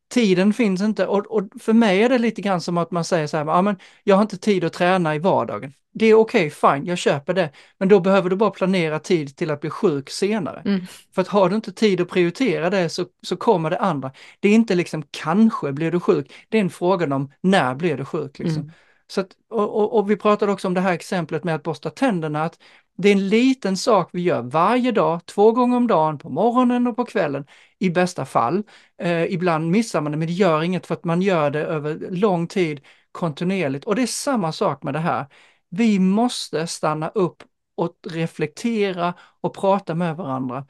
[0.10, 3.28] tiden finns inte och, och, för mig är det lite grann som att man säger
[3.28, 5.74] så här, ja men jag har inte tid att träna i vardagen.
[5.94, 7.52] Det är okej, okay, fine, jag köper det.
[7.78, 10.62] Men då behöver du bara planera tid till att bli sjuk senare.
[10.66, 10.82] Mm.
[11.16, 14.12] För att har du inte tid att prioritera det så, så kommer det andra.
[14.40, 17.98] Det är inte liksom kanske blir du sjuk, det är en fråga om när blir
[17.98, 18.40] du sjuk.
[18.40, 18.62] Liksom.
[18.62, 18.74] Mm.
[19.08, 21.90] Så att, och, och, och, vi pratade också om det här exemplet med att borsta
[21.90, 22.60] tänderna, att
[22.98, 26.88] det är en liten sak vi gör varje dag, två gånger om dagen, på morgonen
[26.88, 27.46] och på kvällen
[27.80, 28.64] i bästa fall.
[29.02, 32.12] Eh, ibland missar man det, men det gör inget för att man gör det över
[32.12, 32.82] lång tid
[33.12, 33.86] kontinuerligt.
[33.86, 35.26] Och det är samma sak med det här.
[35.70, 37.44] Vi måste stanna upp
[37.76, 40.66] och reflektera och prata med varandra.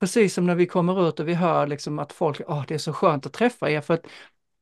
[0.00, 2.78] Precis som när vi kommer ut och vi hör liksom att folk, oh, det är
[2.78, 4.06] så skönt att träffa er för att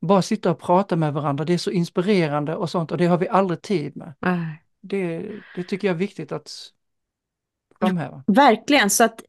[0.01, 3.17] bara sitta och prata med varandra, det är så inspirerande och sånt och det har
[3.17, 4.13] vi aldrig tid med.
[4.19, 4.63] Nej.
[4.81, 6.51] Det, det tycker jag är viktigt att
[7.81, 8.23] framhäva.
[8.27, 9.21] Verkligen, så att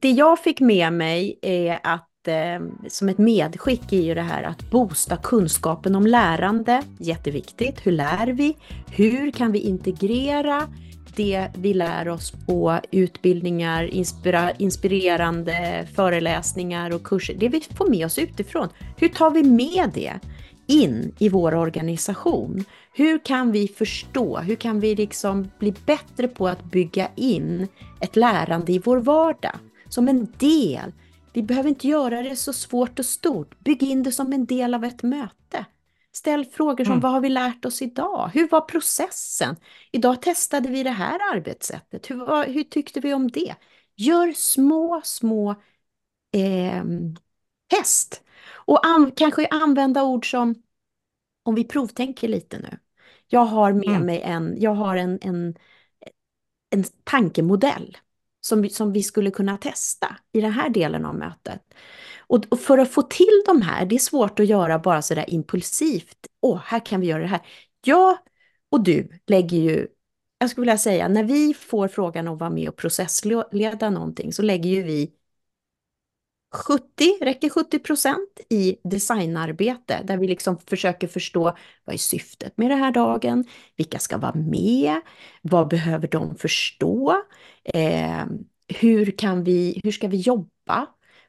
[0.00, 4.42] det jag fick med mig är att eh, som ett medskick är ju det här
[4.42, 7.86] att boosta kunskapen om lärande, jätteviktigt.
[7.86, 8.56] Hur lär vi?
[8.90, 10.68] Hur kan vi integrera
[11.16, 13.90] det vi lär oss på utbildningar,
[14.58, 18.68] inspirerande föreläsningar och kurser, det vi får med oss utifrån.
[18.96, 20.12] Hur tar vi med det
[20.66, 22.64] in i vår organisation?
[22.92, 24.38] Hur kan vi förstå?
[24.38, 27.68] Hur kan vi liksom bli bättre på att bygga in
[28.00, 30.92] ett lärande i vår vardag som en del?
[31.32, 33.58] Vi behöver inte göra det så svårt och stort.
[33.58, 35.64] Bygg in det som en del av ett möte.
[36.12, 37.00] Ställ frågor som mm.
[37.00, 38.30] vad har vi lärt oss idag?
[38.34, 39.56] Hur var processen?
[39.92, 42.10] Idag testade vi det här arbetssättet.
[42.10, 43.54] Hur, hur tyckte vi om det?
[43.96, 45.50] Gör små, små
[46.32, 46.84] eh,
[47.66, 48.22] test.
[48.66, 50.54] Och an, kanske använda ord som,
[51.42, 52.78] om vi provtänker lite nu.
[53.28, 54.06] Jag har med mm.
[54.06, 55.54] mig en, jag har en, en,
[56.70, 57.98] en tankemodell
[58.40, 61.74] som, som vi skulle kunna testa i den här delen av mötet.
[62.18, 65.24] Och, och, för att få till de här, det är svårt att göra bara sådär
[65.28, 66.26] impulsivt.
[66.40, 67.46] Åh, här kan vi göra det här.
[67.84, 68.18] Jag
[68.70, 69.86] och du lägger ju,
[70.38, 74.32] jag skulle vilja säga, när vi får frågan om att vara med och processleda någonting
[74.32, 75.10] så lägger ju vi
[76.54, 82.70] 70, räcker 70 procent i designarbete där vi liksom försöker förstå vad är syftet med
[82.70, 83.44] den här dagen?
[83.76, 85.00] Vilka ska vara med?
[85.42, 87.22] Vad behöver de förstå?
[87.64, 88.24] Eh,
[88.68, 90.86] hur, kan vi, hur ska vi jobba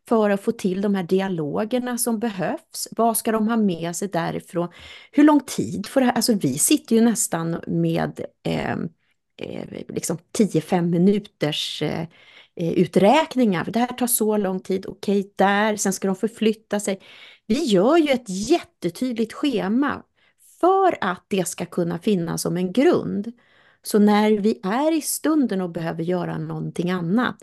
[0.08, 2.88] för att få till de här dialogerna som behövs?
[2.92, 4.70] Vad ska de ha med sig därifrån?
[5.12, 6.14] Hur lång tid får det här?
[6.14, 8.78] Alltså vi sitter ju nästan med eh,
[9.38, 12.08] eh, liksom 10-5 minuters eh,
[12.56, 13.66] Eh, uträkningar.
[13.66, 17.02] Det här tar så lång tid, okej, okay, där, sen ska de förflytta sig.
[17.48, 20.04] Vi gör ju ett jättetydligt schema
[20.60, 23.32] för att det ska kunna finnas som en grund.
[23.82, 27.38] Så när vi är i stunden och behöver göra någonting annat,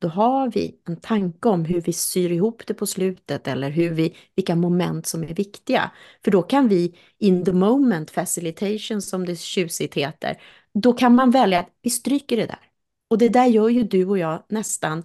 [0.00, 3.90] då har vi en tanke om hur vi syr ihop det på slutet eller hur
[3.90, 5.90] vi, vilka moment som är viktiga.
[6.24, 10.40] För då kan vi in the moment facilitation som det tjusigt heter,
[10.74, 12.67] då kan man välja att vi stryker det där.
[13.08, 15.04] Och det där gör ju du och jag nästan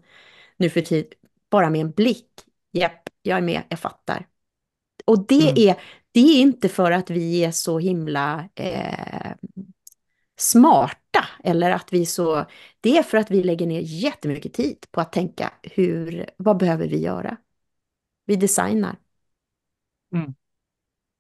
[0.58, 1.14] nu för tid
[1.50, 2.30] bara med en blick.
[2.72, 4.28] Japp, jag är med, jag fattar.
[5.06, 5.70] Och det, mm.
[5.70, 9.34] är, det är inte för att vi är så himla eh,
[10.38, 12.46] smarta eller att vi så...
[12.82, 16.88] Det är för att vi lägger ner jättemycket tid på att tänka hur, vad behöver
[16.88, 17.38] vi göra?
[18.26, 18.96] Vi designar.
[20.16, 20.34] Mm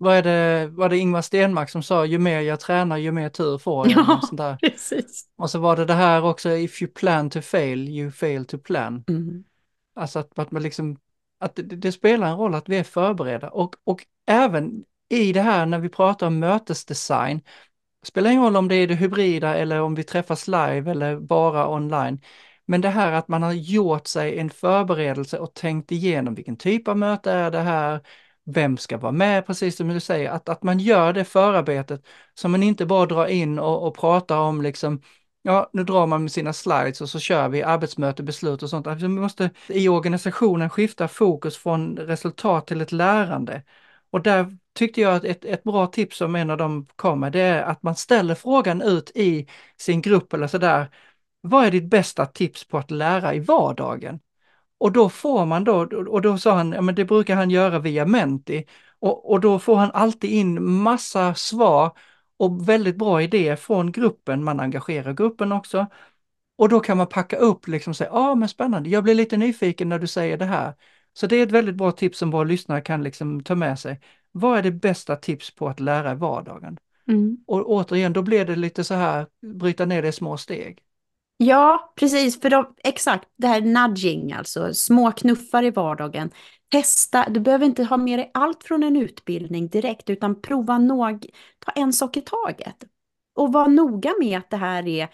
[0.03, 3.29] vad är det, var det Ingvar Stenmark som sa, ju mer jag tränar ju mer
[3.29, 4.05] tur får jag.
[4.07, 4.55] Ja, sånt där.
[4.55, 5.25] precis.
[5.37, 8.57] Och så var det det här också, if you plan to fail, you fail to
[8.57, 9.03] plan.
[9.07, 9.43] Mm.
[9.95, 10.97] Alltså att, att man liksom,
[11.39, 15.41] att det, det, spelar en roll att vi är förberedda och, och även i det
[15.41, 17.41] här när vi pratar om mötesdesign,
[18.03, 21.69] spelar ingen roll om det är det hybrida eller om vi träffas live eller bara
[21.69, 22.21] online.
[22.65, 26.87] Men det här att man har gjort sig en förberedelse och tänkt igenom vilken typ
[26.87, 28.01] av möte är det här?
[28.45, 32.47] Vem ska vara med, precis som du säger, att, att man gör det förarbetet så
[32.47, 35.01] man inte bara drar in och, och pratar om liksom,
[35.41, 38.87] ja, nu drar man med sina slides och så kör vi arbetsmöte, beslut och sånt.
[38.87, 43.63] Alltså, vi måste i organisationen skifta fokus från resultat till ett lärande.
[44.11, 47.31] Och där tyckte jag att ett, ett bra tips som en av dem kom med,
[47.31, 50.87] det är att man ställer frågan ut i sin grupp eller sådär.
[51.41, 54.19] Vad är ditt bästa tips på att lära i vardagen?
[54.83, 55.75] Och då får man då,
[56.09, 58.65] och då sa han, ja men det brukar han göra via Menti.
[58.99, 61.97] Och, och då får han alltid in massa svar
[62.37, 65.87] och väldigt bra idéer från gruppen, man engagerar gruppen också.
[66.57, 69.15] Och då kan man packa upp liksom och säga, ja ah, men spännande, jag blir
[69.15, 70.73] lite nyfiken när du säger det här.
[71.13, 73.99] Så det är ett väldigt bra tips som våra lyssnare kan liksom ta med sig.
[74.31, 76.77] Vad är det bästa tips på att lära i vardagen?
[77.07, 77.37] Mm.
[77.47, 80.82] Och återigen, då blir det lite så här, bryta ner det i små steg.
[81.45, 86.31] Ja, precis, för de, exakt det här nudging, alltså små knuffar i vardagen.
[86.71, 91.25] Testa, du behöver inte ha med dig allt från en utbildning direkt, utan prova någ,
[91.59, 92.83] ta en sak i taget.
[93.35, 95.07] Och var noga med att det här är,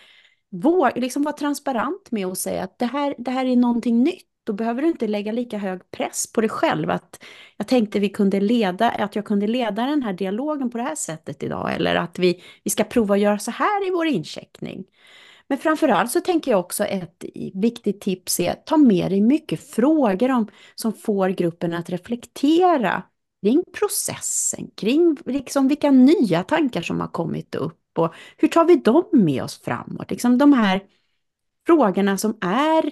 [0.50, 4.26] vår, liksom var transparent med att säga att det här, det här är någonting nytt.
[4.44, 6.90] Då behöver du inte lägga lika hög press på dig själv.
[6.90, 7.24] Att
[7.58, 10.96] jag tänkte vi kunde leda, att jag kunde leda den här dialogen på det här
[10.96, 11.74] sättet idag.
[11.76, 14.84] Eller att vi, vi ska prova att göra så här i vår incheckning.
[15.50, 19.70] Men framförallt så tänker jag också ett viktigt tips är att ta med dig mycket
[19.70, 23.04] frågor om, som får gruppen att reflektera
[23.42, 28.76] kring processen, kring liksom vilka nya tankar som har kommit upp och hur tar vi
[28.76, 30.12] dem med oss framåt?
[30.12, 30.84] Liksom de här
[31.68, 32.92] frågorna som är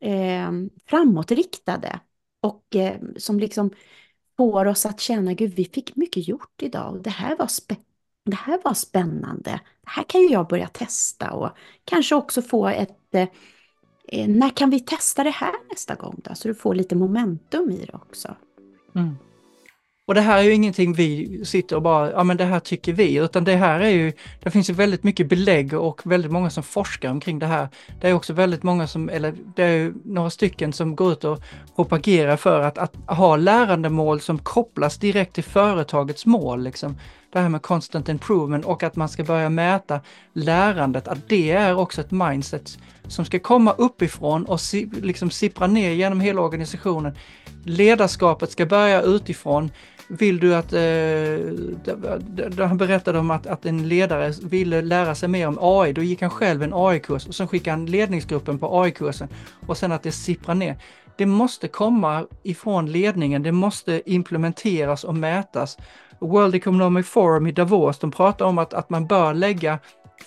[0.00, 0.50] eh,
[0.86, 2.00] framåtriktade
[2.40, 3.70] och eh, som liksom
[4.36, 7.93] får oss att känna, gud vi fick mycket gjort idag och det här var spännande
[8.24, 9.50] det här var spännande.
[9.80, 11.50] Det här kan ju jag börja testa och
[11.84, 13.14] kanske också få ett...
[13.14, 13.28] Eh,
[14.08, 16.34] eh, när kan vi testa det här nästa gång då?
[16.34, 18.36] Så du får lite momentum i det också.
[18.94, 19.16] Mm.
[20.06, 22.92] Och det här är ju ingenting vi sitter och bara, ja men det här tycker
[22.92, 24.12] vi, utan det här är ju,
[24.42, 27.68] det finns ju väldigt mycket belägg och väldigt många som forskar omkring det här.
[28.00, 31.24] Det är också väldigt många som, eller det är ju några stycken som går ut
[31.24, 31.42] och
[31.76, 36.64] propagerar för att, att ha lärandemål som kopplas direkt till företagets mål.
[36.64, 36.96] Liksom
[37.32, 40.00] det här med constant improvement och att man ska börja mäta
[40.32, 45.66] lärandet, att det är också ett mindset som ska komma uppifrån och si, liksom sippra
[45.66, 47.14] ner genom hela organisationen.
[47.64, 49.70] Ledarskapet ska börja utifrån.
[50.08, 55.48] Vill du att, eh, han berättade om att, att en ledare ville lära sig mer
[55.48, 59.28] om AI, då gick han själv en AI-kurs och sen skickade han ledningsgruppen på AI-kursen
[59.66, 60.76] och sen att det sipprar ner.
[61.16, 65.78] Det måste komma ifrån ledningen, det måste implementeras och mätas
[66.20, 69.78] World Economic Forum i Davos, de pratar om att, att man bör lägga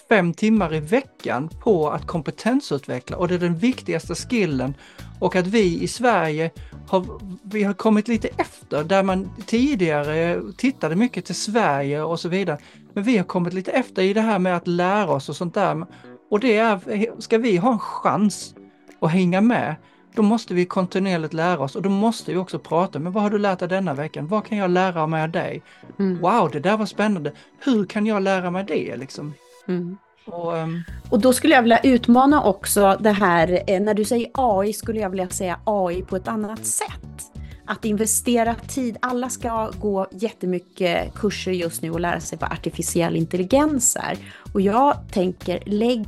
[0.09, 4.73] fem timmar i veckan på att kompetensutveckla och det är den viktigaste skillen.
[5.19, 6.51] Och att vi i Sverige
[6.87, 7.05] har,
[7.43, 12.57] vi har kommit lite efter där man tidigare tittade mycket till Sverige och så vidare.
[12.93, 15.53] Men vi har kommit lite efter i det här med att lära oss och sånt
[15.53, 15.85] där.
[16.29, 18.55] Och det är, ska vi ha en chans
[19.01, 19.75] att hänga med
[20.17, 22.99] då måste vi kontinuerligt lära oss och då måste vi också prata.
[22.99, 24.27] Men vad har du lärt dig denna veckan?
[24.27, 25.63] Vad kan jag lära mig av dig?
[25.99, 26.21] Mm.
[26.21, 27.31] Wow, det där var spännande.
[27.59, 28.97] Hur kan jag lära mig det?
[28.97, 29.33] Liksom?
[29.67, 29.97] Mm.
[30.27, 30.83] Och, um...
[31.09, 34.99] och, då skulle jag vilja utmana också det här, eh, när du säger AI skulle
[34.99, 37.31] jag vilja säga AI på ett annat sätt.
[37.65, 43.15] Att investera tid, alla ska gå jättemycket kurser just nu och lära sig vad artificiell
[43.15, 44.17] intelligens är.
[44.53, 46.05] Och jag tänker, lägg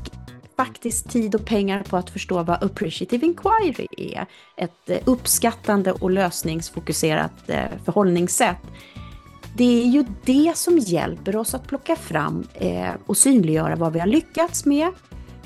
[0.58, 4.25] faktiskt tid och pengar på att förstå vad appreciative inquiry är.
[4.58, 8.58] Ett eh, uppskattande och lösningsfokuserat eh, förhållningssätt.
[9.60, 14.00] Det är ju det som hjälper oss att plocka fram eh, och synliggöra vad vi
[14.00, 14.89] har lyckats med,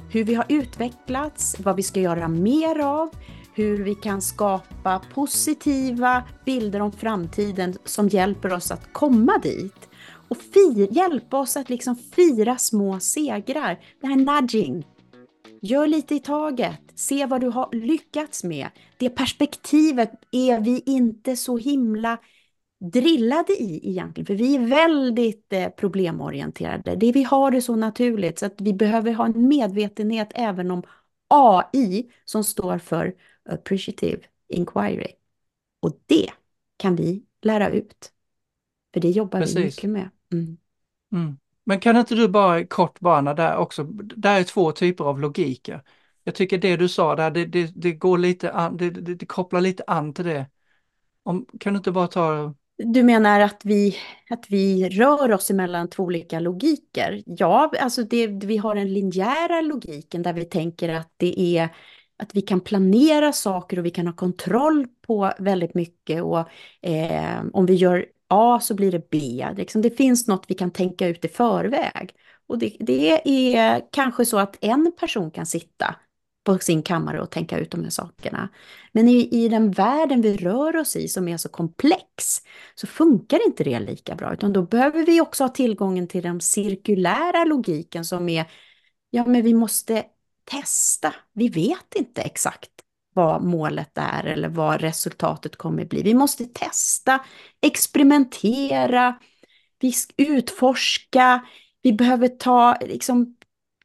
[0.10, 3.10] hur vi har utvecklats, vad vi ska göra mer av,
[3.54, 9.90] hur vi kan skapa positiva bilder om framtiden som hjälper oss att komma dit.
[10.28, 10.38] Och
[10.92, 13.80] hjälpa oss att liksom fira små segrar.
[14.02, 14.86] Det här nudging,
[15.62, 16.82] Gör lite i taget.
[16.96, 18.68] Se vad du har lyckats med.
[18.98, 22.18] Det perspektivet är vi inte så himla
[22.92, 26.96] drillade i egentligen, för vi är väldigt eh, problemorienterade.
[26.96, 30.84] Det vi har det så naturligt så att vi behöver ha en medvetenhet även om
[31.28, 33.16] AI som står för
[33.50, 35.08] appreciative inquiry.
[35.80, 36.30] Och det
[36.78, 38.12] kan vi lära ut.
[38.94, 39.58] För det jobbar Precis.
[39.58, 40.10] vi mycket med.
[40.34, 40.58] Mm.
[41.12, 41.38] Mm.
[41.64, 45.84] Men kan inte du bara kort bana där också, där är två typer av logiker.
[46.24, 49.26] Jag tycker det du sa där, det, det, det går lite an, det, det, det,
[49.26, 50.46] kopplar lite an till det.
[51.24, 52.54] Om, kan du inte bara ta...
[52.78, 53.98] Du menar att vi,
[54.30, 57.24] att vi rör oss emellan två olika logiker?
[57.26, 61.70] Ja, alltså det, vi har den linjära logiken där vi tänker att det är
[62.18, 66.50] att vi kan planera saker och vi kan ha kontroll på väldigt mycket och
[66.82, 69.48] eh, om vi gör A så blir det B.
[69.58, 72.12] Liksom det finns något vi kan tänka ut i förväg.
[72.48, 75.96] Och det, det, är kanske så att en person kan sitta
[76.44, 78.50] på sin kammare och tänka ut de här sakerna.
[78.92, 82.42] Men i, i den världen vi rör oss i som är så komplex
[82.76, 84.34] så funkar inte det lika bra.
[84.34, 88.46] Utan då behöver vi också ha tillgången till den cirkulära logiken som är,
[89.10, 90.04] ja men vi måste
[90.44, 91.16] testa.
[91.34, 92.70] Vi vet inte exakt
[93.14, 96.02] vad målet är eller vad resultatet kommer bli.
[96.02, 97.26] Vi måste testa,
[97.62, 99.20] experimentera,
[99.80, 101.46] vi utforska,
[101.82, 103.36] vi behöver ta, liksom,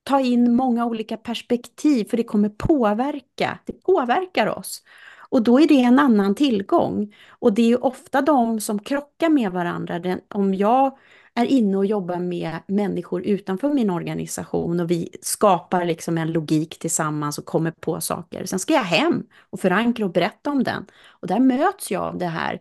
[0.08, 4.82] ta in många olika perspektiv för det kommer påverka, det påverkar oss.
[5.30, 7.14] Och då är det en annan tillgång.
[7.28, 9.98] Och det är ofta de som krockar med varandra.
[9.98, 10.98] Den, om jag
[11.34, 16.78] är inne och jobbar med människor utanför min organisation och vi skapar liksom en logik
[16.78, 18.44] tillsammans och kommer på saker.
[18.44, 20.86] Sen ska jag hem och förankra och berätta om den.
[21.08, 22.54] Och där möts jag av det här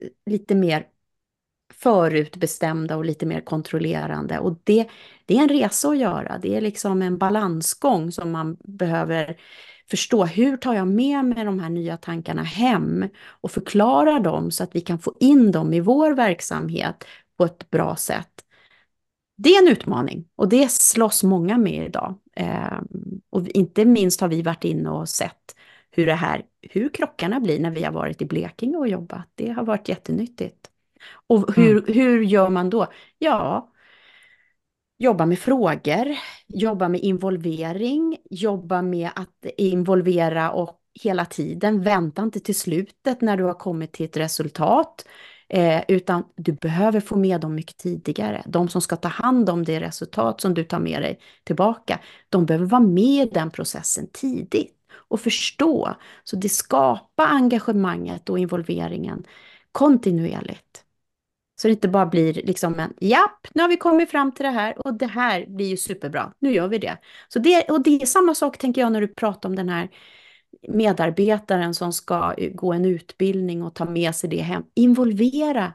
[0.00, 0.86] eh, lite mer
[1.70, 4.38] förutbestämda och lite mer kontrollerande.
[4.38, 4.88] Och det,
[5.26, 6.38] det är en resa att göra.
[6.38, 9.36] Det är liksom en balansgång som man behöver
[9.90, 10.24] förstå.
[10.24, 14.74] Hur tar jag med mig de här nya tankarna hem och förklarar dem så att
[14.74, 17.04] vi kan få in dem i vår verksamhet
[17.36, 18.44] på ett bra sätt.
[19.36, 22.14] Det är en utmaning och det slåss många med idag.
[22.36, 22.80] Eh,
[23.30, 25.56] och inte minst har vi varit inne och sett
[25.90, 29.28] hur det här, hur krockarna blir när vi har varit i Blekinge och jobbat.
[29.34, 30.69] Det har varit jättenyttigt.
[31.26, 31.94] Och hur, mm.
[31.94, 32.86] hur gör man då?
[33.18, 33.70] Ja,
[34.98, 36.16] jobba med frågor,
[36.48, 43.36] jobba med involvering, jobba med att involvera och hela tiden, vänta inte till slutet när
[43.36, 45.04] du har kommit till ett resultat,
[45.48, 48.42] eh, utan du behöver få med dem mycket tidigare.
[48.46, 52.46] De som ska ta hand om det resultat som du tar med dig tillbaka, de
[52.46, 55.94] behöver vara med i den processen tidigt och förstå.
[56.24, 59.24] Så det skapar engagemanget och involveringen
[59.72, 60.84] kontinuerligt.
[61.60, 64.50] Så det inte bara blir liksom en, japp, nu har vi kommit fram till det
[64.50, 66.98] här och det här blir ju superbra, nu gör vi det.
[67.28, 69.88] Så det, och det är samma sak tänker jag när du pratar om den här
[70.68, 74.62] medarbetaren som ska eh, gå en utbildning och ta med sig det hem.
[74.74, 75.72] Involvera,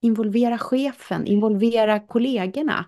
[0.00, 2.84] involvera chefen, involvera kollegorna.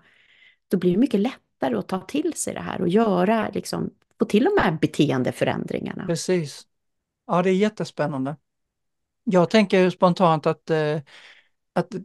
[0.67, 4.25] Då blir det mycket lättare att ta till sig det här och göra, liksom, få
[4.25, 6.05] till de här beteendeförändringarna.
[6.05, 6.67] Precis.
[7.27, 8.35] Ja, det är jättespännande.
[9.23, 10.99] Jag tänker spontant att, eh,
[11.73, 11.95] att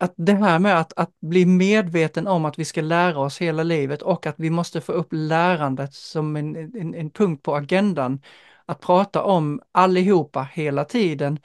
[0.00, 3.62] att det här med att, att bli medveten om att vi ska lära oss hela
[3.62, 8.22] livet och att vi måste få upp lärandet som en, en, en punkt på agendan,
[8.66, 11.38] att prata om allihopa hela tiden,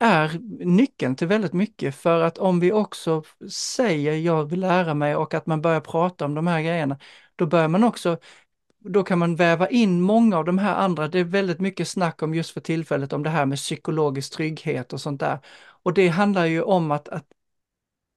[0.00, 5.16] är nyckeln till väldigt mycket för att om vi också säger jag vill lära mig
[5.16, 6.98] och att man börjar prata om de här grejerna,
[7.36, 8.18] då börjar man också
[8.80, 12.22] då kan man väva in många av de här andra, det är väldigt mycket snack
[12.22, 15.38] om just för tillfället om det här med psykologisk trygghet och sånt där.
[15.82, 17.24] Och det handlar ju om att, att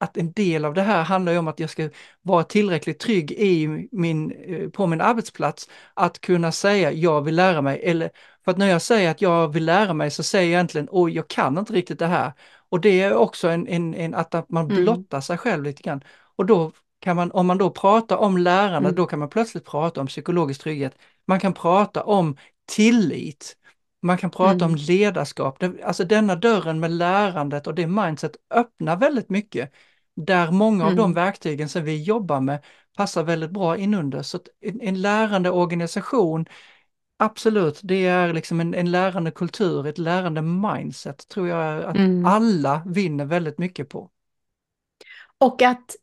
[0.01, 1.89] att en del av det här handlar om att jag ska
[2.21, 7.61] vara tillräckligt trygg i min, eh, på min arbetsplats att kunna säga jag vill lära
[7.61, 7.81] mig.
[7.83, 8.09] Eller
[8.45, 11.15] för att när jag säger att jag vill lära mig så säger jag egentligen oj,
[11.15, 12.33] jag kan inte riktigt det här.
[12.69, 14.83] Och det är också en, en, en att man mm.
[14.83, 15.21] blottar mm.
[15.21, 16.03] sig själv lite grann.
[16.35, 18.95] Och då kan man, om man då pratar om lärande, mm.
[18.95, 20.95] då kan man plötsligt prata om psykologisk trygghet.
[21.27, 22.37] Man kan prata om
[22.71, 23.57] tillit.
[24.01, 24.65] Man kan prata mm.
[24.65, 25.63] om ledarskap.
[25.83, 29.71] Alltså denna dörren med lärandet och det mindset öppnar väldigt mycket
[30.15, 31.13] där många av de mm.
[31.13, 32.63] verktygen som vi jobbar med
[32.97, 34.21] passar väldigt bra inunder.
[34.21, 36.45] Så en, en lärande organisation,
[37.17, 42.25] absolut, det är liksom en, en lärande kultur, ett lärande mindset tror jag att mm.
[42.25, 44.09] alla vinner väldigt mycket på.
[45.37, 45.95] Och att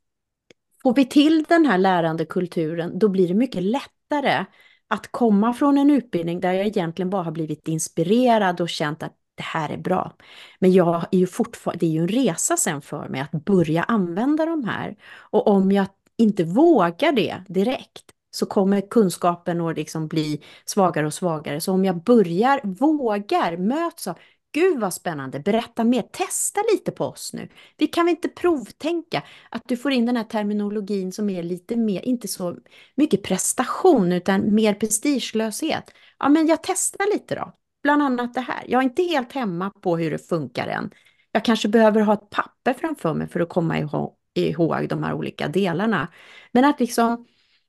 [0.83, 4.45] får vi till den här lärande kulturen, då blir det mycket lättare
[4.89, 9.18] att komma från en utbildning där jag egentligen bara har blivit inspirerad och känt att
[9.39, 10.13] det här är bra.
[10.59, 13.83] Men jag är ju fortfarande, det är ju en resa sen för mig att börja
[13.83, 14.97] använda de här.
[15.31, 15.87] Och om jag
[16.17, 21.61] inte vågar det direkt så kommer kunskapen att liksom bli svagare och svagare.
[21.61, 24.19] Så om jag börjar, vågar, möts av,
[24.53, 27.49] gud vad spännande, berätta mer, testa lite på oss nu.
[27.77, 31.77] Vi kan väl inte provtänka att du får in den här terminologin som är lite
[31.77, 32.57] mer, inte så
[32.95, 35.91] mycket prestation utan mer prestigelöshet.
[36.19, 37.53] Ja men jag testar lite då
[37.89, 38.65] bland annat det här.
[38.69, 40.91] Jag är inte helt hemma på hur det funkar än.
[41.33, 45.15] Jag kanske behöver ha ett papper framför mig för att komma ihåg, ihåg de här
[45.15, 46.09] olika delarna.
[46.53, 47.27] Men att liksom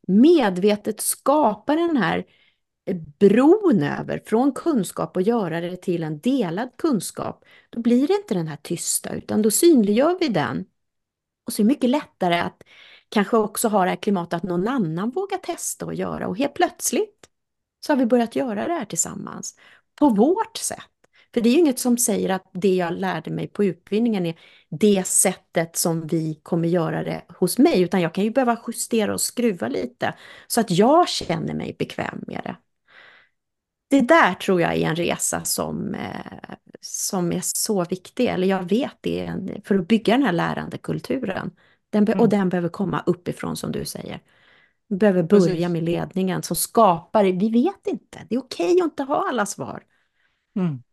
[0.07, 2.26] medvetet skapa den här
[3.20, 8.34] bron över från kunskap och göra det till en delad kunskap, då blir det inte
[8.34, 10.65] den här tysta, utan då synliggör vi den.
[11.45, 12.63] Och så är det mycket lättare att
[13.09, 16.53] kanske också ha det här klimatet att någon annan vågar testa och göra och helt
[16.53, 17.30] plötsligt
[17.86, 19.55] så har vi börjat göra det här tillsammans
[20.00, 20.80] på vårt sätt.
[21.34, 24.39] För det är ju inget som säger att det jag lärde mig på utbildningen är
[24.70, 29.14] det sättet som vi kommer göra det hos mig, utan jag kan ju behöva justera
[29.14, 30.14] och skruva lite
[30.47, 32.56] så att jag känner mig bekväm med det.
[33.89, 38.70] Det där tror jag är en resa som, eh, som är så viktig, eller jag
[38.70, 39.34] vet det,
[39.66, 41.52] för att bygga den här lärandekulturen.
[41.89, 42.20] Den mm.
[42.20, 44.22] Och den behöver komma uppifrån som du säger.
[44.88, 45.70] Vi behöver börja Precis.
[45.70, 49.84] med ledningen som skapar, vi vet inte, det är okej att inte ha alla svar.
[50.56, 50.84] Mm.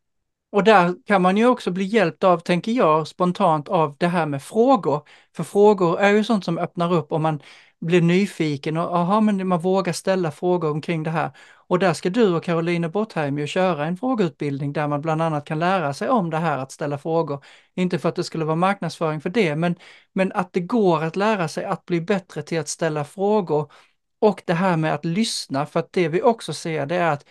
[0.50, 4.26] Och där kan man ju också bli hjälpt av, tänker jag, spontant av det här
[4.26, 5.08] med frågor.
[5.36, 7.40] För frågor är ju sånt som öppnar upp om man,
[7.80, 11.30] blir nyfiken och aha, men man vågar ställa frågor omkring det här.
[11.68, 15.44] Och där ska du och Caroline Bottheim ju köra en frågeutbildning där man bland annat
[15.44, 17.44] kan lära sig om det här att ställa frågor.
[17.74, 19.76] Inte för att det skulle vara marknadsföring för det, men,
[20.12, 23.72] men att det går att lära sig att bli bättre till att ställa frågor.
[24.18, 27.26] Och det här med att lyssna, för att det vi också ser det är att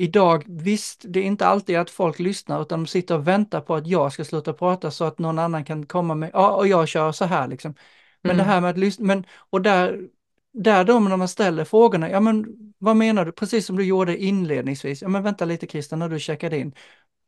[0.00, 3.74] idag, visst, det är inte alltid att folk lyssnar utan de sitter och väntar på
[3.74, 6.88] att jag ska sluta prata så att någon annan kan komma med, ja, och jag
[6.88, 7.74] kör så här liksom.
[8.22, 8.46] Men mm.
[8.46, 10.08] det här med att lyssna, men, och där,
[10.52, 12.46] där då när man ställer frågorna, ja men
[12.78, 16.18] vad menar du, precis som du gjorde inledningsvis, ja men vänta lite Christian när du
[16.20, 16.72] checkade in,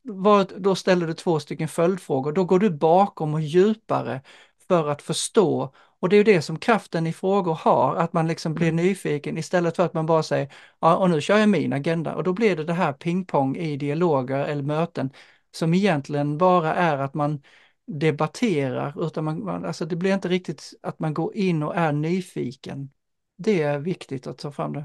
[0.03, 4.23] vad, då ställer du två stycken följdfrågor, då går du bakom och djupare
[4.69, 5.75] för att förstå.
[6.01, 8.85] Och det är ju det som kraften i frågor har, att man liksom blir mm.
[8.85, 12.23] nyfiken istället för att man bara säger, ja och nu kör jag min agenda och
[12.23, 15.11] då blir det det här pingpong i dialoger eller möten
[15.51, 17.43] som egentligen bara är att man
[17.87, 21.93] debatterar, utan man, man, alltså det blir inte riktigt att man går in och är
[21.93, 22.91] nyfiken.
[23.37, 24.85] Det är viktigt att ta fram det.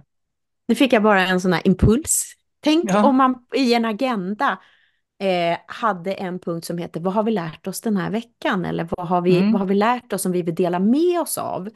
[0.68, 2.34] Nu fick jag bara en sån här impuls.
[2.59, 3.05] Tänk ja.
[3.05, 4.59] om man i en agenda
[5.20, 8.66] eh, hade en punkt som heter Vad har vi lärt oss den här veckan?
[8.66, 9.51] Eller vad har vi, mm.
[9.51, 11.70] vad har vi lärt oss som vi vill dela med oss av?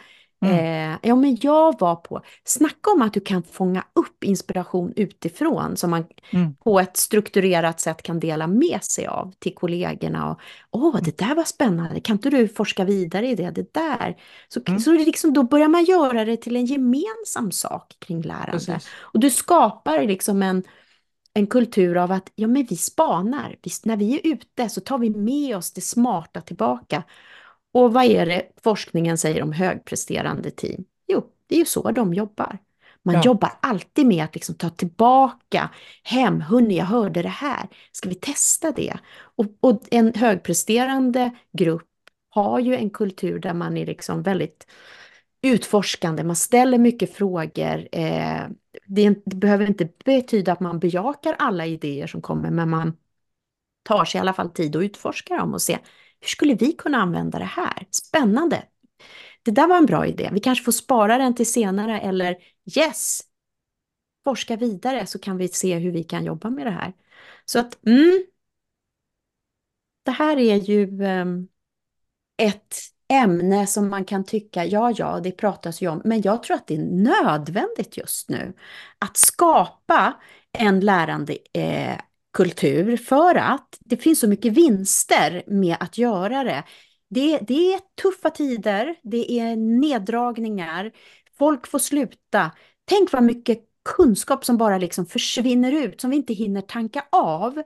[0.46, 0.94] Mm.
[0.94, 5.78] Eh, ja, men jag var på, snacka om att du kan fånga upp inspiration utifrån
[5.78, 6.56] som man mm.
[6.56, 10.32] på ett strukturerat sätt kan dela med sig av till kollegorna.
[10.32, 10.40] Och,
[10.72, 13.52] Åh, det där var spännande, kan inte du forska vidare i det?
[13.52, 14.16] Det där.
[14.48, 14.80] Så, mm.
[14.80, 18.52] så liksom, då börjar man göra det till en gemensam sak kring lärande.
[18.52, 18.90] Precis.
[19.00, 20.64] Och du skapar liksom en,
[21.34, 23.56] en kultur av att ja, men vi spanar.
[23.64, 27.04] Visst, när vi är ute så tar vi med oss det smarta tillbaka.
[27.74, 30.84] Och vad är det forskningen säger om högpresterande team?
[31.08, 32.60] Jo, det är ju så de jobbar.
[33.04, 33.22] Man ja.
[33.26, 35.70] jobbar alltid med att liksom ta tillbaka
[36.04, 38.94] hem, hörni, jag hörde det här, ska vi testa det?
[39.20, 41.88] Och, och, en högpresterande grupp
[42.30, 44.68] har ju en kultur där man är liksom väldigt
[45.42, 47.88] utforskande, man ställer mycket frågor.
[47.92, 48.42] Eh,
[48.90, 52.98] det, det, behöver inte betyda att man bejakar alla idéer som kommer, men man
[53.84, 55.80] tar sig i alla fall tid att utforska dem och se
[56.20, 57.88] hur skulle vi kunna använda det här?
[57.92, 58.64] Spännande!
[59.44, 60.30] Det där var en bra idé.
[60.34, 62.38] Vi kanske får spara den till senare eller
[62.78, 63.22] yes!
[64.24, 66.94] Forska vidare så kan vi se hur vi kan jobba med det här.
[67.46, 68.24] Så att, mm,
[70.04, 71.48] det här är ju um,
[72.38, 72.76] ett
[73.10, 76.68] ämne som man kan tycka, ja, ja, det pratas ju om, men jag tror att
[76.68, 78.54] det är nödvändigt just nu
[79.00, 80.14] att skapa
[80.58, 81.98] en lärande eh,
[82.34, 86.64] kultur för att det finns så mycket vinster med att göra det.
[87.10, 90.92] Det, det är tuffa tider, det är neddragningar,
[91.38, 92.52] folk får sluta.
[92.86, 93.60] Tänk vad mycket
[93.96, 97.64] kunskap som bara liksom försvinner ut, som vi inte hinner tanka av.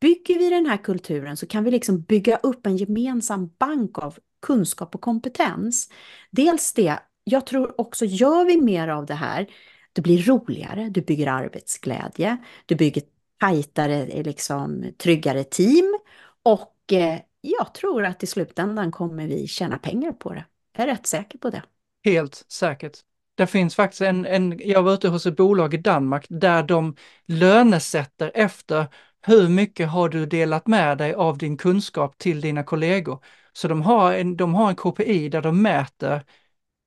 [0.00, 4.18] Bygger vi den här kulturen så kan vi liksom bygga upp en gemensam bank av
[4.42, 5.88] kunskap och kompetens.
[6.30, 9.46] Dels det, jag tror också, gör vi mer av det här,
[9.92, 12.36] det blir roligare, du bygger arbetsglädje,
[12.66, 13.02] du bygger
[13.40, 15.98] tajtare, eh, liksom, tryggare team.
[16.42, 20.44] Och eh, jag tror att i slutändan kommer vi tjäna pengar på det.
[20.76, 21.62] Jag är rätt säker på det.
[22.04, 22.98] Helt säkert.
[23.34, 26.96] Det finns faktiskt en, en, jag var ute hos ett bolag i Danmark där de
[27.26, 28.86] lönesätter efter
[29.26, 33.24] hur mycket har du delat med dig av din kunskap till dina kollegor.
[33.52, 36.24] Så de har en, de har en KPI där de mäter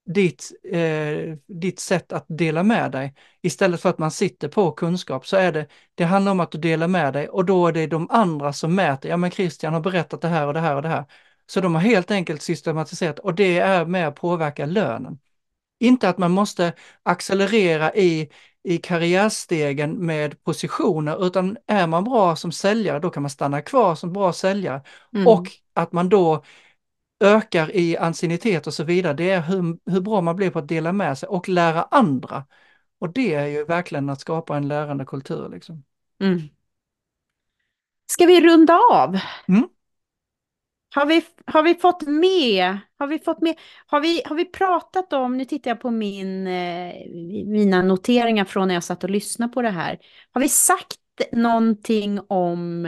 [0.06, 3.14] ditt, eh, ditt sätt att dela med dig.
[3.42, 6.58] Istället för att man sitter på kunskap så är det, det handlar om att du
[6.58, 9.82] delar med dig och då är det de andra som mäter, ja men Christian har
[9.82, 11.06] berättat det här och det här och det här.
[11.46, 15.20] Så de har helt enkelt systematiserat och det är med att påverka lönen.
[15.84, 16.74] Inte att man måste
[17.04, 18.30] accelerera i,
[18.64, 23.96] i karriärstegen med positioner, utan är man bra som säljare, då kan man stanna kvar
[23.96, 24.82] som bra säljare.
[25.16, 25.28] Mm.
[25.28, 26.44] Och att man då
[27.20, 30.68] ökar i anciennitet och så vidare, det är hur, hur bra man blir på att
[30.68, 32.46] dela med sig och lära andra.
[33.00, 35.50] Och det är ju verkligen att skapa en lärande kultur.
[35.50, 35.84] Liksom.
[36.22, 36.42] Mm.
[38.12, 39.20] Ska vi runda av?
[39.48, 39.70] Mm.
[40.96, 45.14] Har vi, har vi fått med, har vi fått med, har vi, har vi pratat
[45.14, 46.94] om, nu tittar jag på min, eh,
[47.46, 50.00] mina noteringar från när jag satt och lyssnade på det här.
[50.34, 50.98] Har vi sagt
[51.32, 52.86] någonting om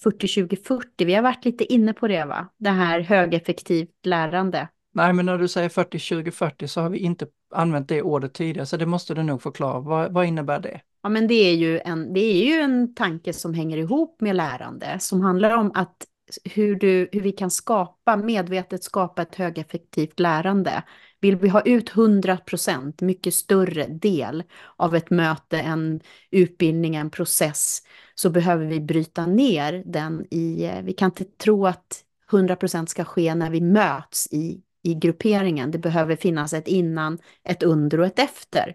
[0.00, 1.02] 40-20-40.
[1.02, 2.48] Eh, Vi har varit lite inne på det, va?
[2.58, 4.68] Det här högeffektivt lärande.
[4.94, 8.76] Nej, men när du säger 40-20-40 så har vi inte använt det ordet tidigare, så
[8.76, 9.80] det måste du nog förklara.
[9.80, 10.80] Vad, vad innebär det?
[11.02, 14.36] Ja, men det är, ju en, det är ju en tanke som hänger ihop med
[14.36, 15.96] lärande, som handlar om att
[16.44, 20.82] hur, du, hur vi kan skapa, medvetet skapa ett högeffektivt lärande.
[21.20, 24.42] Vill vi ha ut 100 procent, mycket större del
[24.76, 26.00] av ett möte, en
[26.30, 27.82] utbildning, en process,
[28.14, 32.90] så behöver vi bryta ner den i, eh, vi kan inte tro att 100 procent
[32.90, 35.70] ska ske när vi möts i, i i grupperingen.
[35.70, 38.74] Det behöver finnas ett innan, ett under och ett efter.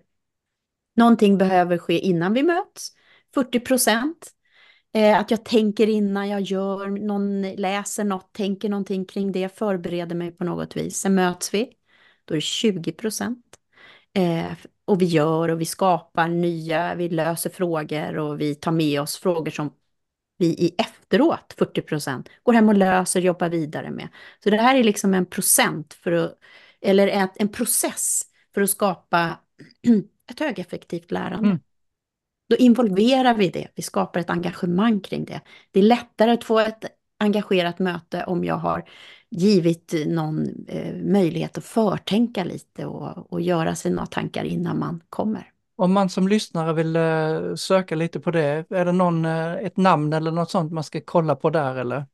[0.96, 2.92] Någonting behöver ske innan vi möts,
[3.34, 4.32] 40 procent.
[4.94, 10.16] Eh, att jag tänker innan jag gör, någon läser något, tänker någonting kring det, förbereder
[10.16, 10.98] mig på något vis.
[10.98, 11.74] Sen möts vi,
[12.26, 13.46] då är det 20 procent.
[14.14, 14.52] Eh,
[14.86, 19.18] och vi gör och vi skapar nya, vi löser frågor och vi tar med oss
[19.18, 19.74] frågor som
[20.38, 24.08] vi i efteråt, 40 procent, går hem och löser, jobbar vidare med.
[24.44, 26.38] Så det här är liksom en procent för att,
[26.82, 28.22] eller en, en process
[28.54, 29.40] för att skapa
[30.30, 31.50] ett högeffektivt lärande.
[31.50, 31.60] Mm.
[32.50, 35.42] Då involverar vi det, vi skapar ett engagemang kring det.
[35.72, 36.86] Det är lättare att få ett
[37.20, 38.90] engagerat möte om jag har
[39.30, 45.50] givit någon eh, möjlighet att förtänka lite och, och göra sina tankar innan man kommer.
[45.76, 49.78] Om man som lyssnare vill eh, söka lite på det, är det någon, eh, ett
[49.78, 52.06] namn eller något sånt man ska kolla på där eller?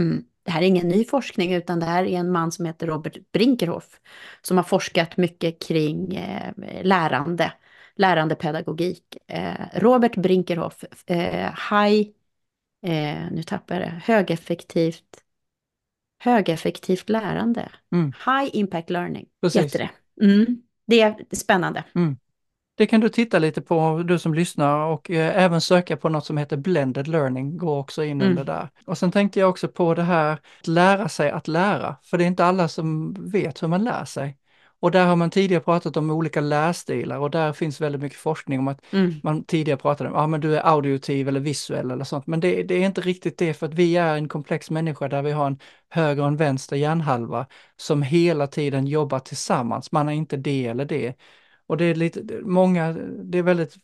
[0.00, 0.24] Mm.
[0.44, 3.32] Det här är ingen ny forskning utan det här är en man som heter Robert
[3.32, 4.00] Brinkerhoff
[4.42, 7.52] som har forskat mycket kring eh, lärande,
[7.94, 9.16] lärandepedagogik.
[9.28, 12.08] Eh, Robert Brinkerhoff, eh, high,
[12.86, 15.22] eh, nu tappar jag det, högeffektivt,
[16.18, 17.68] högeffektivt lärande.
[17.92, 18.12] Mm.
[18.26, 19.62] High impact learning Precis.
[19.62, 19.90] heter det.
[20.24, 20.62] Mm.
[20.86, 21.84] Det är spännande.
[21.94, 22.16] Mm.
[22.74, 26.26] Det kan du titta lite på, du som lyssnar, och eh, även söka på något
[26.26, 28.28] som heter blended learning, går också in mm.
[28.28, 28.68] under där.
[28.84, 32.24] Och sen tänkte jag också på det här att lära sig att lära, för det
[32.24, 34.38] är inte alla som vet hur man lär sig.
[34.82, 38.58] Och där har man tidigare pratat om olika lärstilar och där finns väldigt mycket forskning
[38.58, 39.14] om att mm.
[39.22, 42.40] man tidigare pratade om, ja ah, men du är auditiv eller visuell eller sånt, men
[42.40, 45.32] det, det, är inte riktigt det för att vi är en komplex människa där vi
[45.32, 45.58] har en
[45.88, 50.84] höger och en vänster hjärnhalva som hela tiden jobbar tillsammans, man är inte det eller
[50.84, 51.14] det.
[51.66, 52.92] Och det är lite, många,
[53.24, 53.74] det är väldigt,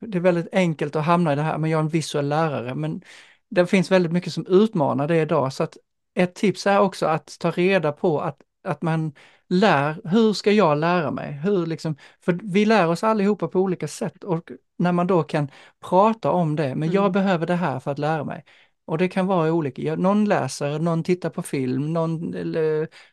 [0.00, 2.74] det är väldigt enkelt att hamna i det här, men jag är en visuell lärare,
[2.74, 3.02] men
[3.50, 5.76] det finns väldigt mycket som utmanar det idag, så att
[6.14, 9.12] ett tips är också att ta reda på att, att man
[9.48, 11.32] lär, hur ska jag lära mig?
[11.32, 15.50] Hur liksom, för vi lär oss allihopa på olika sätt och när man då kan
[15.80, 17.12] prata om det, men jag mm.
[17.12, 18.44] behöver det här för att lära mig.
[18.84, 22.34] Och det kan vara olika, någon läser, någon tittar på film, någon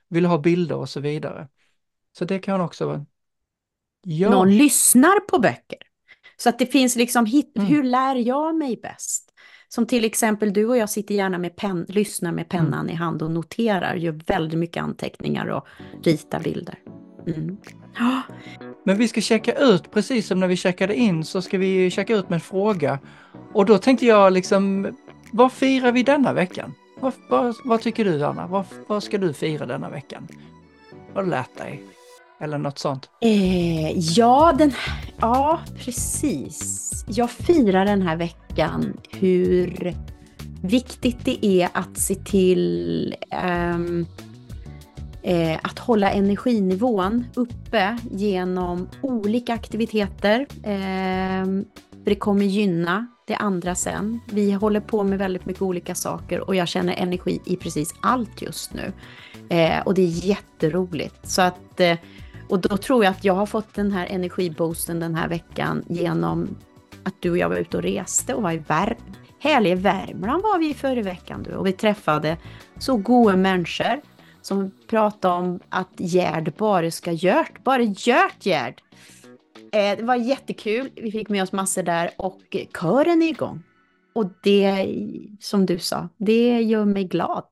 [0.10, 1.48] vill ha bilder och så vidare.
[2.18, 3.06] Så det kan också vara
[4.10, 4.30] Ja.
[4.30, 5.78] Någon lyssnar på böcker.
[6.38, 7.68] Så att det finns liksom, hit, mm.
[7.68, 9.27] hur lär jag mig bäst?
[9.70, 12.90] Som till exempel du och jag sitter gärna med pen, lyssnar med pennan mm.
[12.90, 15.68] i hand och noterar, gör väldigt mycket anteckningar och
[16.04, 16.80] ritar bilder.
[17.28, 17.58] Mm.
[18.00, 18.20] Oh.
[18.86, 22.16] Men vi ska checka ut, precis som när vi checkade in så ska vi checka
[22.16, 23.00] ut med en fråga.
[23.54, 24.94] Och då tänkte jag liksom,
[25.32, 26.74] vad firar vi denna veckan?
[27.00, 28.48] Vad, vad, vad tycker du Anna?
[28.48, 30.28] Vad, vad ska du fira denna veckan?
[31.14, 31.84] Vad lärt dig?
[32.40, 33.10] Eller något sånt?
[33.22, 34.72] Eh, ja, den,
[35.20, 36.94] ja, precis.
[37.08, 39.96] Jag firar den här veckan hur
[40.62, 43.16] viktigt det är att se till
[43.76, 44.06] um,
[45.24, 50.48] eh, att hålla energinivån uppe genom olika aktiviteter.
[50.64, 51.46] Eh,
[52.04, 54.20] för det kommer gynna det andra sen.
[54.32, 58.42] Vi håller på med väldigt mycket olika saker och jag känner energi i precis allt
[58.42, 58.94] just nu.
[59.50, 61.16] Eh, och det är jätteroligt.
[61.24, 61.98] Så att eh,
[62.50, 66.58] och då tror jag att jag har fått den här energiboosten den här veckan genom
[67.04, 70.60] att du och jag var ute och reste och var i Värm härliga Värmland var
[70.60, 72.38] vi förra veckan du och vi träffade
[72.80, 74.02] så goda människor
[74.42, 78.82] som pratade om att Gerd bara ska gjort, bara gjort Gerd.
[79.72, 82.42] Eh, det var jättekul, vi fick med oss massor där och
[82.82, 83.64] kören är igång.
[84.14, 84.96] Och det,
[85.40, 87.46] som du sa, det gör mig glad.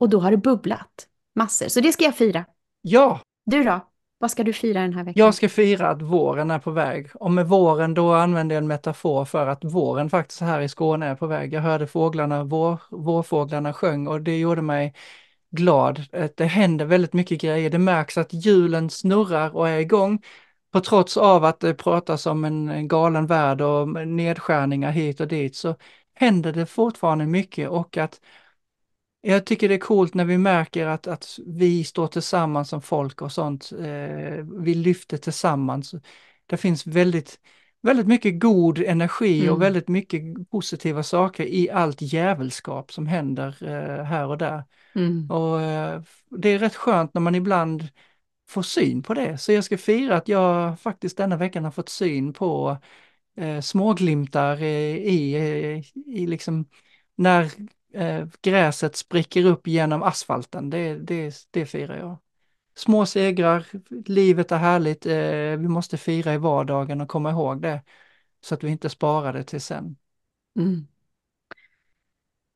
[0.00, 2.44] Och då har det bubblat massor, så det ska jag fira.
[2.82, 3.20] Ja!
[3.46, 3.80] Du då?
[4.24, 5.24] Vad ska du fira den här veckan?
[5.24, 7.10] Jag ska fira att våren är på väg.
[7.14, 11.06] Och med våren då använder jag en metafor för att våren faktiskt här i Skåne
[11.06, 11.52] är på väg.
[11.52, 14.94] Jag hörde fåglarna, vår, vårfåglarna sjöng och det gjorde mig
[15.50, 16.04] glad.
[16.12, 17.70] Eh, det händer väldigt mycket grejer.
[17.70, 20.22] Det märks att hjulen snurrar och är igång.
[20.72, 25.56] På trots av att det pratas om en galen värld och nedskärningar hit och dit
[25.56, 25.74] så
[26.14, 28.20] händer det fortfarande mycket och att
[29.26, 33.22] jag tycker det är coolt när vi märker att, att vi står tillsammans som folk
[33.22, 33.70] och sånt.
[33.72, 35.94] Eh, vi lyfter tillsammans.
[36.46, 37.38] Det finns väldigt,
[37.82, 39.54] väldigt mycket god energi mm.
[39.54, 44.64] och väldigt mycket positiva saker i allt jävelskap som händer eh, här och där.
[44.94, 45.30] Mm.
[45.30, 47.88] Och eh, Det är rätt skönt när man ibland
[48.48, 49.38] får syn på det.
[49.38, 52.76] Så jag ska fira att jag faktiskt denna veckan har fått syn på
[53.36, 55.36] eh, småglimtar i, i,
[56.06, 56.66] i liksom
[57.16, 57.50] när
[57.94, 62.16] eh, gräset spricker upp genom asfalten, det, det, det firar jag.
[62.76, 63.66] Små segrar,
[64.06, 67.82] livet är härligt, eh, vi måste fira i vardagen och komma ihåg det.
[68.40, 69.96] Så att vi inte sparar det till sen.
[70.58, 70.86] Mm.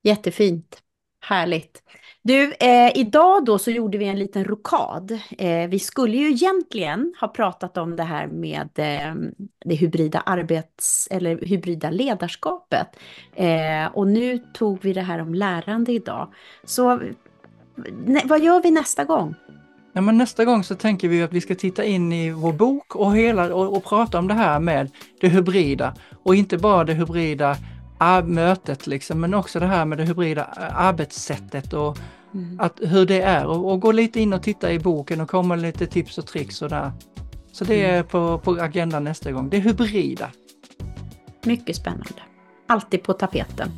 [0.03, 0.83] Jättefint.
[1.29, 1.83] Härligt.
[2.23, 5.19] Du, eh, idag då så gjorde vi en liten rokad.
[5.39, 9.15] Eh, vi skulle ju egentligen ha pratat om det här med eh,
[9.65, 12.87] det hybrida arbets eller hybrida ledarskapet.
[13.35, 16.33] Eh, och nu tog vi det här om lärande idag.
[16.65, 17.01] Så
[18.25, 19.35] vad gör vi nästa gång?
[19.93, 22.97] Ja, men nästa gång så tänker vi att vi ska titta in i vår bok
[22.97, 25.95] och, hela, och, och prata om det här med det hybrida.
[26.23, 27.57] Och inte bara det hybrida
[28.25, 30.45] mötet liksom, men också det här med det hybrida
[30.75, 31.99] arbetssättet och
[32.35, 32.61] mm.
[32.61, 35.57] att, hur det är och, och, gå lite in och titta i boken och komma
[35.57, 36.93] med lite tips och tricks och där.
[37.53, 37.99] Så det mm.
[37.99, 40.31] är på, på agendan nästa gång, det hybrida.
[41.45, 42.23] Mycket spännande.
[42.67, 43.69] Alltid på tapeten.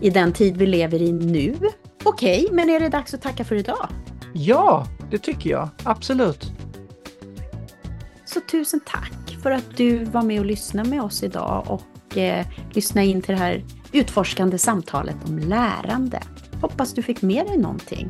[0.00, 1.56] I den tid vi lever i nu.
[2.04, 3.88] Okej, men är det dags att tacka för idag?
[4.32, 5.68] Ja, det tycker jag.
[5.82, 6.52] Absolut.
[8.24, 11.82] Så tusen tack för att du var med och lyssnade med oss idag och
[12.16, 16.20] eh, lyssna in till det här utforskande samtalet om lärande.
[16.60, 18.08] Hoppas du fick med dig någonting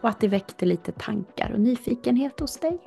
[0.00, 2.78] och att det väckte lite tankar och nyfikenhet hos dig.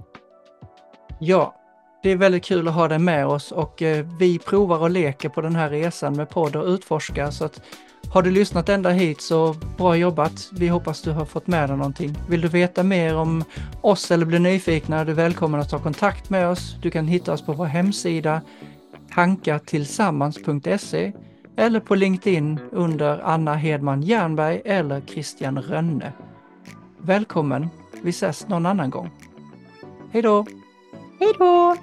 [1.19, 1.55] Ja,
[2.03, 5.29] det är väldigt kul att ha dig med oss och eh, vi provar och leker
[5.29, 7.61] på den här resan med podd och utforska så att
[8.13, 10.49] har du lyssnat ända hit så bra jobbat.
[10.51, 12.17] Vi hoppas du har fått med dig någonting.
[12.29, 13.43] Vill du veta mer om
[13.81, 16.75] oss eller bli nyfikna är du välkommen att ta kontakt med oss.
[16.81, 18.41] Du kan hitta oss på vår hemsida
[19.13, 21.11] tankatillsammans.se
[21.55, 26.13] eller på LinkedIn under Anna Hedman Jernberg eller Christian Rönne.
[26.97, 27.69] Välkommen!
[28.01, 29.09] Vi ses någon annan gång.
[30.11, 30.45] Hej då!
[31.19, 31.75] Hej då!